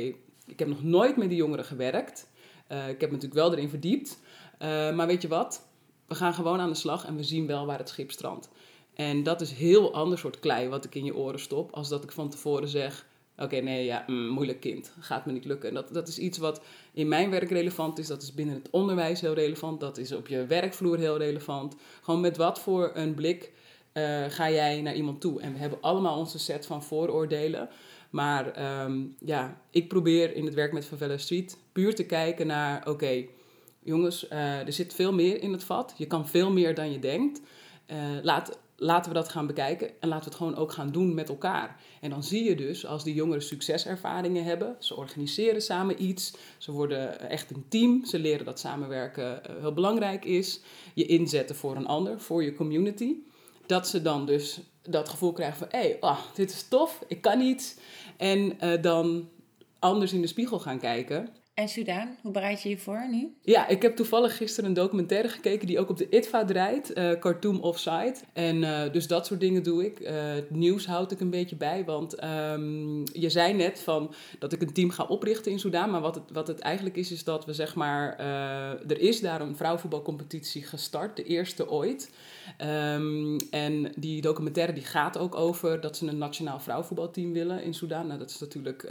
ik 0.45 0.59
heb 0.59 0.67
nog 0.67 0.83
nooit 0.83 1.17
met 1.17 1.29
die 1.29 1.37
jongeren 1.37 1.65
gewerkt. 1.65 2.29
Uh, 2.71 2.89
ik 2.89 3.01
heb 3.01 3.09
me 3.09 3.15
natuurlijk 3.15 3.41
wel 3.41 3.53
erin 3.53 3.69
verdiept. 3.69 4.19
Uh, 4.61 4.67
maar 4.95 5.07
weet 5.07 5.21
je 5.21 5.27
wat? 5.27 5.67
We 6.07 6.15
gaan 6.15 6.33
gewoon 6.33 6.59
aan 6.59 6.69
de 6.69 6.75
slag 6.75 7.05
en 7.05 7.15
we 7.15 7.23
zien 7.23 7.47
wel 7.47 7.65
waar 7.65 7.77
het 7.77 7.89
schip 7.89 8.11
strandt. 8.11 8.49
En 8.93 9.23
dat 9.23 9.41
is 9.41 9.51
heel 9.51 9.93
ander 9.93 10.17
soort 10.17 10.39
klei 10.39 10.67
wat 10.67 10.85
ik 10.85 10.95
in 10.95 11.05
je 11.05 11.15
oren 11.15 11.39
stop, 11.39 11.71
als 11.71 11.89
dat 11.89 12.03
ik 12.03 12.11
van 12.11 12.29
tevoren 12.29 12.67
zeg: 12.67 13.05
Oké, 13.41 13.55
nee, 13.55 13.85
ja, 13.85 14.03
mm, 14.07 14.27
moeilijk 14.27 14.59
kind, 14.59 14.93
gaat 14.99 15.25
me 15.25 15.31
niet 15.31 15.45
lukken. 15.45 15.69
En 15.69 15.75
dat, 15.75 15.93
dat 15.93 16.07
is 16.07 16.17
iets 16.17 16.37
wat 16.37 16.61
in 16.93 17.07
mijn 17.07 17.29
werk 17.29 17.49
relevant 17.49 17.99
is, 17.99 18.07
dat 18.07 18.21
is 18.21 18.33
binnen 18.33 18.55
het 18.55 18.69
onderwijs 18.69 19.21
heel 19.21 19.33
relevant, 19.33 19.79
dat 19.79 19.97
is 19.97 20.11
op 20.11 20.27
je 20.27 20.45
werkvloer 20.45 20.97
heel 20.97 21.17
relevant. 21.17 21.75
Gewoon 22.01 22.21
met 22.21 22.37
wat 22.37 22.59
voor 22.59 22.91
een 22.93 23.13
blik 23.13 23.51
uh, 23.93 24.25
ga 24.27 24.49
jij 24.49 24.81
naar 24.81 24.95
iemand 24.95 25.21
toe? 25.21 25.41
En 25.41 25.53
we 25.53 25.59
hebben 25.59 25.81
allemaal 25.81 26.17
onze 26.17 26.39
set 26.39 26.65
van 26.65 26.83
vooroordelen. 26.83 27.69
Maar 28.09 28.81
um, 28.83 29.15
ja, 29.19 29.61
ik 29.69 29.87
probeer 29.87 30.35
in 30.35 30.45
het 30.45 30.53
werk 30.53 30.73
met 30.73 30.85
Favela 30.85 31.17
Street 31.17 31.57
puur 31.71 31.95
te 31.95 32.05
kijken 32.05 32.47
naar: 32.47 32.87
oké, 32.87 33.25
jongens, 33.83 34.25
uh, 34.29 34.59
er 34.67 34.73
zit 34.73 34.93
veel 34.93 35.13
meer 35.13 35.41
in 35.41 35.51
het 35.51 35.63
vat. 35.63 35.93
Je 35.97 36.05
kan 36.07 36.27
veel 36.27 36.51
meer 36.51 36.75
dan 36.75 36.91
je 36.91 36.99
denkt. 36.99 37.41
Uh, 37.91 37.97
laat, 38.21 38.59
laten 38.83 39.11
we 39.11 39.17
dat 39.17 39.29
gaan 39.29 39.47
bekijken 39.47 39.87
en 39.99 40.07
laten 40.07 40.23
we 40.23 40.29
het 40.29 40.37
gewoon 40.37 40.55
ook 40.55 40.71
gaan 40.71 40.91
doen 40.91 41.13
met 41.13 41.29
elkaar. 41.29 41.81
En 42.01 42.09
dan 42.09 42.23
zie 42.23 42.43
je 42.43 42.55
dus 42.55 42.85
als 42.85 43.03
die 43.03 43.13
jongeren 43.13 43.41
succeservaringen 43.41 44.43
hebben, 44.43 44.75
ze 44.79 44.95
organiseren 44.95 45.61
samen 45.61 46.03
iets, 46.03 46.33
ze 46.57 46.71
worden 46.71 47.29
echt 47.29 47.51
een 47.51 47.65
team, 47.67 48.05
ze 48.05 48.19
leren 48.19 48.45
dat 48.45 48.59
samenwerken 48.59 49.41
heel 49.59 49.73
belangrijk 49.73 50.25
is, 50.25 50.59
je 50.93 51.05
inzetten 51.05 51.55
voor 51.55 51.75
een 51.75 51.87
ander, 51.87 52.19
voor 52.19 52.43
je 52.43 52.55
community, 52.55 53.15
dat 53.65 53.87
ze 53.87 54.01
dan 54.01 54.25
dus 54.25 54.59
dat 54.81 55.09
gevoel 55.09 55.33
krijgen 55.33 55.57
van 55.57 55.67
hé, 55.69 55.79
hey, 55.79 55.97
oh, 55.99 56.19
dit 56.33 56.51
is 56.51 56.67
tof, 56.67 57.03
ik 57.07 57.21
kan 57.21 57.41
iets. 57.41 57.75
En 58.17 58.57
uh, 58.63 58.81
dan 58.81 59.29
anders 59.79 60.13
in 60.13 60.21
de 60.21 60.27
spiegel 60.27 60.59
gaan 60.59 60.79
kijken. 60.79 61.29
En 61.61 62.17
hoe 62.21 62.31
bereid 62.31 62.61
je 62.61 62.69
je 62.69 62.77
voor 62.77 63.07
nu? 63.11 63.33
Ja, 63.41 63.67
ik 63.67 63.81
heb 63.81 63.95
toevallig 63.95 64.37
gisteren 64.37 64.69
een 64.69 64.75
documentaire 64.75 65.29
gekeken 65.29 65.67
die 65.67 65.79
ook 65.79 65.89
op 65.89 65.97
de 65.97 66.09
ITVA 66.09 66.45
draait, 66.45 66.97
uh, 66.97 67.11
Cartoon 67.19 67.61
Offside. 67.61 68.15
En 68.33 68.55
uh, 68.55 68.91
dus 68.91 69.07
dat 69.07 69.25
soort 69.25 69.39
dingen 69.39 69.63
doe 69.63 69.85
ik. 69.85 69.99
Uh, 69.99 70.11
nieuws 70.49 70.85
houd 70.85 71.11
ik 71.11 71.19
een 71.19 71.29
beetje 71.29 71.55
bij, 71.55 71.85
want 71.85 72.23
um, 72.23 73.03
je 73.13 73.29
zei 73.29 73.53
net 73.53 73.79
van 73.79 74.13
dat 74.39 74.53
ik 74.53 74.61
een 74.61 74.73
team 74.73 74.89
ga 74.89 75.03
oprichten 75.03 75.51
in 75.51 75.59
Soudaan. 75.59 75.89
Maar 75.89 76.01
wat 76.01 76.15
het, 76.15 76.31
wat 76.31 76.47
het 76.47 76.59
eigenlijk 76.59 76.95
is, 76.95 77.11
is 77.11 77.23
dat 77.23 77.45
we 77.45 77.53
zeg 77.53 77.75
maar, 77.75 78.17
er 78.87 78.99
is 78.99 79.19
daar 79.19 79.41
een 79.41 79.55
vrouwenvoetbalcompetitie 79.55 80.63
gestart, 80.63 81.15
de 81.15 81.23
eerste 81.23 81.69
ooit. 81.69 82.11
Um, 82.93 83.37
en 83.49 83.91
die 83.95 84.21
documentaire 84.21 84.73
die 84.73 84.83
gaat 84.83 85.17
ook 85.17 85.35
over 85.35 85.81
dat 85.81 85.97
ze 85.97 86.07
een 86.07 86.17
nationaal 86.17 86.59
vrouwenvoetbalteam 86.59 87.33
willen 87.33 87.63
in 87.63 87.73
Soudaan. 87.73 88.07
Nou, 88.07 88.19
dat 88.19 88.29
is 88.29 88.39
natuurlijk 88.39 88.89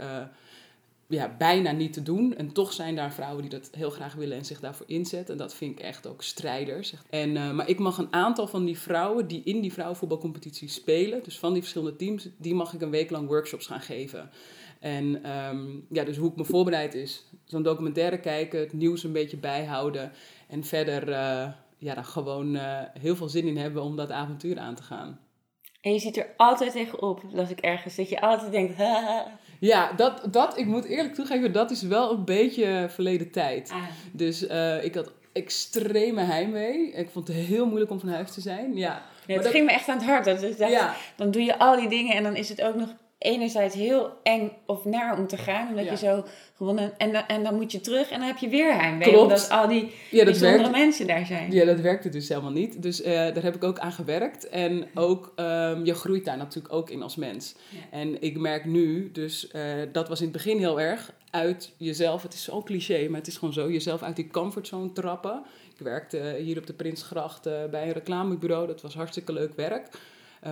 ja, 1.11 1.35
bijna 1.37 1.71
niet 1.71 1.93
te 1.93 2.03
doen. 2.03 2.35
En 2.35 2.51
toch 2.51 2.73
zijn 2.73 2.95
daar 2.95 3.13
vrouwen 3.13 3.41
die 3.41 3.59
dat 3.59 3.69
heel 3.71 3.89
graag 3.89 4.13
willen 4.13 4.37
en 4.37 4.45
zich 4.45 4.59
daarvoor 4.59 4.85
inzetten. 4.89 5.33
En 5.33 5.39
dat 5.39 5.53
vind 5.53 5.79
ik 5.79 5.85
echt 5.85 6.07
ook 6.07 6.23
strijders. 6.23 6.93
En, 7.09 7.29
uh, 7.29 7.51
maar 7.51 7.69
ik 7.69 7.79
mag 7.79 7.97
een 7.97 8.13
aantal 8.13 8.47
van 8.47 8.65
die 8.65 8.79
vrouwen 8.79 9.27
die 9.27 9.41
in 9.43 9.61
die 9.61 9.73
vrouwenvoetbalcompetitie 9.73 10.69
spelen, 10.69 11.23
dus 11.23 11.39
van 11.39 11.53
die 11.53 11.61
verschillende 11.61 11.95
teams, 11.95 12.29
die 12.37 12.55
mag 12.55 12.73
ik 12.73 12.81
een 12.81 12.89
week 12.89 13.09
lang 13.09 13.27
workshops 13.27 13.67
gaan 13.67 13.81
geven. 13.81 14.29
En 14.79 15.31
um, 15.31 15.85
ja, 15.89 16.03
dus 16.03 16.17
hoe 16.17 16.29
ik 16.29 16.35
me 16.35 16.43
voorbereid 16.43 16.93
is, 16.93 17.23
zo'n 17.45 17.63
documentaire 17.63 18.19
kijken, 18.19 18.59
het 18.59 18.73
nieuws 18.73 19.03
een 19.03 19.11
beetje 19.11 19.37
bijhouden 19.37 20.11
en 20.47 20.63
verder 20.63 21.09
uh, 21.09 21.47
ja, 21.77 22.01
gewoon 22.01 22.55
uh, 22.55 22.79
heel 22.99 23.15
veel 23.15 23.29
zin 23.29 23.47
in 23.47 23.57
hebben 23.57 23.83
om 23.83 23.95
dat 23.95 24.11
avontuur 24.11 24.59
aan 24.59 24.75
te 24.75 24.83
gaan. 24.83 25.19
En 25.81 25.93
je 25.93 25.99
ziet 25.99 26.17
er 26.17 26.33
altijd 26.37 26.71
tegenop, 26.71 27.21
las 27.31 27.49
ik 27.49 27.59
ergens, 27.59 27.95
dat 27.95 28.09
je 28.09 28.21
altijd 28.21 28.51
denkt, 28.51 28.77
ha, 28.81 29.39
ja, 29.61 29.91
dat, 29.93 30.21
dat, 30.31 30.57
ik 30.57 30.65
moet 30.65 30.85
eerlijk 30.85 31.13
toegeven, 31.13 31.51
dat 31.51 31.71
is 31.71 31.81
wel 31.81 32.11
een 32.11 32.25
beetje 32.25 32.87
verleden 32.89 33.31
tijd. 33.31 33.69
Ah. 33.69 33.83
Dus 34.11 34.47
uh, 34.47 34.83
ik 34.83 34.95
had 34.95 35.11
extreme 35.33 36.21
heimwee. 36.21 36.91
Ik 36.91 37.09
vond 37.09 37.27
het 37.27 37.37
heel 37.37 37.65
moeilijk 37.65 37.91
om 37.91 37.99
van 37.99 38.09
huis 38.09 38.31
te 38.31 38.41
zijn. 38.41 38.75
Ja, 38.75 39.01
ja 39.25 39.33
het 39.33 39.43
dat... 39.43 39.51
ging 39.51 39.65
me 39.65 39.71
echt 39.71 39.87
aan 39.87 39.97
het 39.97 40.05
hart. 40.05 40.25
Dacht, 40.25 40.57
ja. 40.57 40.95
Dan 41.15 41.31
doe 41.31 41.43
je 41.43 41.59
al 41.59 41.75
die 41.75 41.89
dingen 41.89 42.15
en 42.15 42.23
dan 42.23 42.35
is 42.35 42.49
het 42.49 42.61
ook 42.61 42.75
nog 42.75 42.93
enerzijds 43.21 43.75
heel 43.75 44.11
eng 44.23 44.51
of 44.65 44.85
naar 44.85 45.17
om 45.17 45.27
te 45.27 45.37
gaan. 45.37 45.67
Omdat 45.67 45.85
Ja. 45.85 45.91
je 45.91 45.97
zo 45.97 46.23
gewonnen... 46.55 46.97
En, 46.97 47.11
dan- 47.11 47.25
en 47.27 47.43
dan 47.43 47.55
moet 47.55 47.71
je 47.71 47.81
terug 47.81 48.09
en 48.09 48.17
dan 48.19 48.27
heb 48.27 48.37
je 48.37 48.49
weer 48.49 48.73
heimwee. 48.73 49.07
Klopt. 49.07 49.21
Omdat 49.23 49.49
al 49.49 49.67
die 49.67 49.81
Ja, 50.09 50.17
dat 50.17 50.25
bijzondere 50.25 50.57
werkt. 50.57 50.71
mensen 50.77 51.07
daar 51.07 51.25
zijn. 51.25 51.51
Ja, 51.51 51.65
dat 51.65 51.79
werkte 51.79 52.09
dus 52.09 52.29
helemaal 52.29 52.51
niet. 52.51 52.81
Dus 52.81 53.01
eh, 53.01 53.13
daar 53.13 53.43
heb 53.43 53.55
ik 53.55 53.63
ook 53.63 53.79
aan 53.79 53.91
gewerkt. 53.91 54.49
En 54.49 54.85
ook, 54.95 55.31
ehm, 55.35 55.85
je 55.85 55.93
groeit 55.93 56.25
daar 56.25 56.37
natuurlijk 56.37 56.73
ook 56.73 56.89
in 56.89 57.01
als 57.03 57.15
mens. 57.15 57.55
En 57.91 58.21
ik 58.21 58.37
merk 58.39 58.65
nu, 58.65 59.11
dus 59.11 59.47
eh, 59.47 59.63
dat 59.91 60.07
was 60.09 60.19
in 60.19 60.23
het 60.27 60.33
begin 60.33 60.57
heel 60.57 60.79
erg, 60.81 61.13
uit 61.31 61.71
jezelf, 61.77 62.21
het 62.21 62.33
is 62.33 62.43
zo 62.43 62.61
cliché, 62.61 63.07
maar 63.07 63.19
het 63.19 63.27
is 63.27 63.37
gewoon 63.37 63.53
zo, 63.53 63.71
jezelf 63.71 64.01
uit 64.03 64.15
die 64.15 64.27
comfortzone 64.27 64.91
trappen. 64.91 65.43
Ik 65.77 65.85
werkte 65.85 66.35
hier 66.39 66.57
op 66.57 66.67
de 66.67 66.73
Prinsgracht 66.73 67.45
eh, 67.45 67.53
bij 67.71 67.83
een 67.87 67.91
reclamebureau, 67.93 68.67
dat 68.67 68.81
was 68.81 68.93
hartstikke 68.93 69.33
leuk 69.33 69.55
werk. 69.55 69.87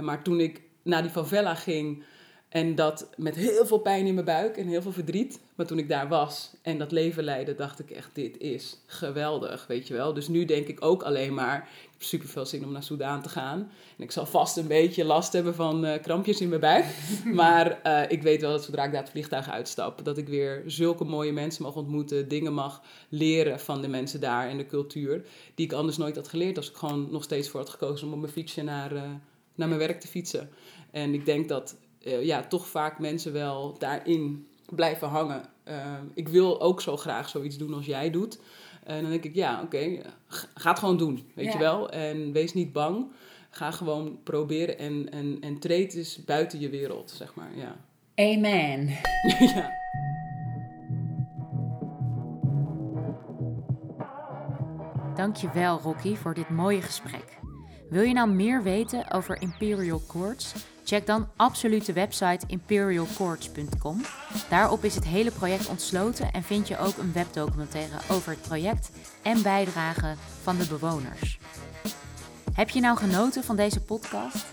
Maar 0.02 0.24
toen 0.24 0.40
ik 0.40 0.62
naar 0.84 1.02
die 1.02 1.12
favela 1.12 1.56
ging 1.56 2.04
en 2.50 2.76
dat 2.76 3.10
met 3.18 3.36
heel 3.36 3.66
veel 3.66 3.78
pijn 3.78 4.06
in 4.06 4.14
mijn 4.14 4.26
buik 4.26 4.58
en 4.58 4.68
heel 4.68 4.82
veel 4.82 4.92
verdriet, 4.92 5.40
maar 5.56 5.66
toen 5.66 5.78
ik 5.80 5.90
daar 5.90 6.08
was 6.08 6.52
en 6.62 6.78
dat 6.78 6.92
leven 6.92 7.24
leidde, 7.24 7.56
dacht 7.56 7.80
ik 7.80 7.92
echt, 7.92 8.10
dit 8.14 8.38
is 8.38 8.78
geweldig, 8.86 9.68
weet 9.68 9.88
je 9.88 9.94
wel. 9.94 10.14
Dus 10.14 10.28
nu 10.28 10.46
denk 10.46 10.68
ik 10.68 10.86
ook 10.86 11.04
alleen 11.04 11.34
maar, 11.34 11.58
ik 11.58 11.90
heb 11.92 12.04
super 12.04 12.28
veel 12.28 12.46
zin 12.46 12.66
om 12.66 12.72
naar 12.72 12.84
Soudaan 12.84 13.22
te 13.22 13.30
gaan. 13.30 13.60
En 13.98 14.04
ik 14.04 14.12
zal 14.12 14.26
vast 14.26 14.58
een 14.58 14.68
beetje 14.68 15.06
last 15.06 15.34
hebben 15.34 15.56
van 15.56 15.86
eh, 15.86 16.02
krampjes 16.02 16.42
in 16.42 16.50
mijn 16.50 16.62
buik. 16.62 16.86
maar 17.34 17.82
eh, 17.82 18.12
ik 18.12 18.22
weet 18.22 18.42
wel 18.42 18.52
dat 18.52 18.64
zodra 18.64 18.84
ik 18.84 18.92
daar 18.92 19.02
het 19.02 19.12
vliegtuig 19.12 19.50
uitstap, 19.50 20.06
dat 20.06 20.18
ik 20.18 20.28
weer 20.28 20.64
zulke 20.66 21.04
mooie 21.04 21.34
mensen 21.34 21.64
mag 21.64 21.76
ontmoeten, 21.76 22.28
dingen 22.28 22.54
mag 22.54 22.82
leren 23.10 23.60
van 23.60 23.82
de 23.82 23.88
mensen 23.88 24.20
daar 24.20 24.50
en 24.50 24.58
de 24.58 24.66
cultuur, 24.66 25.26
die 25.56 25.66
ik 25.66 25.74
anders 25.74 25.98
nooit 25.98 26.16
had 26.16 26.28
geleerd 26.28 26.58
als 26.58 26.70
ik 26.70 26.76
gewoon 26.76 27.08
nog 27.12 27.24
steeds 27.24 27.50
voor 27.50 27.60
had 27.60 27.70
gekozen 27.70 28.08
om 28.08 28.14
op 28.14 28.20
mijn 28.20 28.32
fietsje 28.32 28.64
naar, 28.64 28.96
eh, 28.96 29.02
naar 29.56 29.68
mijn 29.68 29.80
werk 29.80 30.00
te 30.00 30.08
fietsen. 30.08 30.50
En 30.92 31.14
ik 31.14 31.26
denk 31.26 31.50
dat 31.50 31.76
eh, 32.04 32.24
ja, 32.26 32.44
toch 32.44 32.68
vaak 32.68 33.00
mensen 33.00 33.34
wel 33.34 33.76
daarin 33.78 34.48
blijven 34.70 35.08
hangen. 35.08 35.42
Eh, 35.64 35.76
ik 36.14 36.28
wil 36.30 36.62
ook 36.62 36.82
zo 36.82 36.98
graag 36.98 37.30
zoiets 37.30 37.58
doen 37.58 37.74
als 37.74 37.86
jij 37.86 38.10
doet. 38.10 38.40
En 38.84 39.02
dan 39.02 39.12
denk 39.12 39.24
ik, 39.24 39.36
ja, 39.36 39.62
oké, 39.64 40.02
g- 40.28 40.48
ga 40.54 40.70
het 40.70 40.80
gewoon 40.80 40.98
doen, 40.98 41.30
weet 41.36 41.46
Ja. 41.46 41.52
je 41.52 41.58
wel. 41.58 41.90
En 41.90 42.32
wees 42.32 42.54
niet 42.54 42.72
bang. 42.74 43.12
Ga 43.50 43.72
gewoon 43.72 44.20
proberen 44.24 44.78
en, 44.78 45.10
en, 45.12 45.38
en 45.42 45.60
treed 45.60 45.94
eens 45.96 46.26
buiten 46.26 46.60
je 46.60 46.70
wereld, 46.70 47.12
zeg 47.16 47.34
maar, 47.36 47.50
ja. 47.56 47.76
Amen. 48.16 48.88
ja. 49.56 49.78
Dankjewel 55.16 55.80
Rocky 55.80 56.16
voor 56.16 56.34
dit 56.34 56.50
mooie 56.50 56.82
gesprek. 56.82 57.38
Wil 57.90 58.02
je 58.02 58.14
nou 58.14 58.30
meer 58.30 58.64
weten 58.64 59.12
over 59.12 59.42
Imperial 59.42 60.02
Courts? 60.08 60.54
Check 60.90 61.06
dan 61.06 61.28
absoluut 61.36 61.86
de 61.86 61.94
website 61.94 62.46
imperialcourts.com. 62.48 64.02
Daarop 64.50 64.84
is 64.84 64.96
het 64.96 65.06
hele 65.06 65.32
project 65.32 65.68
ontsloten 65.68 66.32
en 66.32 66.44
vind 66.44 66.68
je 66.68 66.78
ook 66.78 66.98
een 66.98 67.14
webdocumentaire 67.14 67.98
over 68.12 68.32
het 68.32 68.42
project 68.42 68.92
en 69.22 69.42
bijdragen 69.42 70.18
van 70.42 70.58
de 70.58 70.68
bewoners. 70.68 71.40
Heb 72.54 72.70
je 72.70 72.80
nou 72.80 72.98
genoten 72.98 73.44
van 73.44 73.56
deze 73.56 73.82
podcast? 73.82 74.46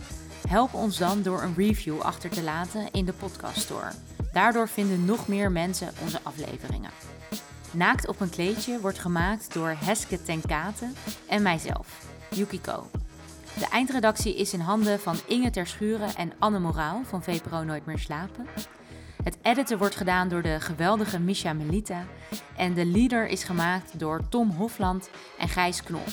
Help 0.49 0.75
ons 0.75 0.99
dan 0.99 1.23
door 1.23 1.43
een 1.43 1.55
review 1.57 2.01
achter 2.01 2.31
te 2.31 2.43
laten 2.43 2.89
in 2.93 3.05
de 3.05 3.13
podcast 3.13 3.61
store. 3.61 3.91
Daardoor 4.33 4.69
vinden 4.69 5.05
nog 5.05 5.29
meer 5.29 5.53
mensen 5.53 5.93
onze 6.03 6.21
afleveringen. 6.23 6.91
Naakt 7.71 8.09
op 8.09 8.21
een 8.21 8.31
kleedje 8.31 8.81
wordt 8.81 8.99
gemaakt 8.99 9.53
door 9.55 9.77
Heske 9.79 10.23
Tenkate 10.23 10.91
en 11.29 11.43
mijzelf, 11.43 12.07
Yukiko. 12.31 12.87
De 13.59 13.67
eindredactie 13.71 14.37
is 14.37 14.53
in 14.53 14.61
handen 14.61 15.01
van 15.01 15.17
Inge 15.27 15.51
Terschuren 15.51 16.15
en 16.17 16.33
Anne 16.39 16.59
Moraal 16.59 17.03
van 17.05 17.23
VPRO 17.23 17.65
Nooit 17.65 17.87
meer 17.87 17.99
slapen. 17.99 18.47
Het 19.25 19.39
editen 19.43 19.79
wordt 19.79 19.97
gedaan 19.97 20.29
door 20.29 20.43
de 20.43 20.61
geweldige 20.61 21.19
Misha 21.19 21.53
Melita. 21.53 22.05
En 22.57 22.75
de 22.75 22.87
leader 22.87 23.27
is 23.27 23.45
gemaakt 23.45 23.99
door 23.99 24.29
Tom 24.29 24.51
Hofland 24.51 25.11
en 25.39 25.49
Gijs 25.49 25.83
Knol. 25.83 26.05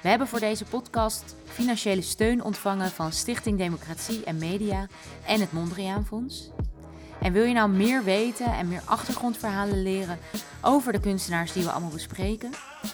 We 0.00 0.08
hebben 0.08 0.28
voor 0.28 0.40
deze 0.40 0.64
podcast 0.64 1.36
financiële 1.44 2.02
steun 2.02 2.42
ontvangen 2.42 2.90
van 2.90 3.12
Stichting 3.12 3.58
Democratie 3.58 4.24
en 4.24 4.38
Media 4.38 4.86
en 5.26 5.40
het 5.40 5.52
Mondriaan 5.52 6.06
Fonds. 6.06 6.50
En 7.20 7.32
wil 7.32 7.44
je 7.44 7.54
nou 7.54 7.70
meer 7.70 8.04
weten 8.04 8.54
en 8.54 8.68
meer 8.68 8.82
achtergrondverhalen 8.84 9.82
leren 9.82 10.18
over 10.62 10.92
de 10.92 11.00
kunstenaars 11.00 11.52
die 11.52 11.64
we 11.64 11.70
allemaal 11.70 11.90
bespreken? 11.90 12.50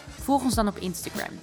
Volg 0.08 0.42
ons 0.42 0.54
dan 0.54 0.68
op 0.68 0.76
Instagram, 0.76 1.40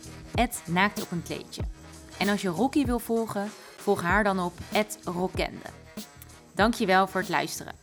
naakt 0.65 1.01
op 1.01 1.12
een 1.12 1.23
kleedje. 1.23 1.80
En 2.21 2.29
als 2.29 2.41
je 2.41 2.49
Rocky 2.49 2.86
wil 2.86 2.99
volgen, 2.99 3.49
volg 3.77 4.01
haar 4.01 4.23
dan 4.23 4.39
op 4.39 4.53
@rockende. 5.03 5.65
Dankjewel 6.53 7.07
voor 7.07 7.21
het 7.21 7.29
luisteren. 7.29 7.73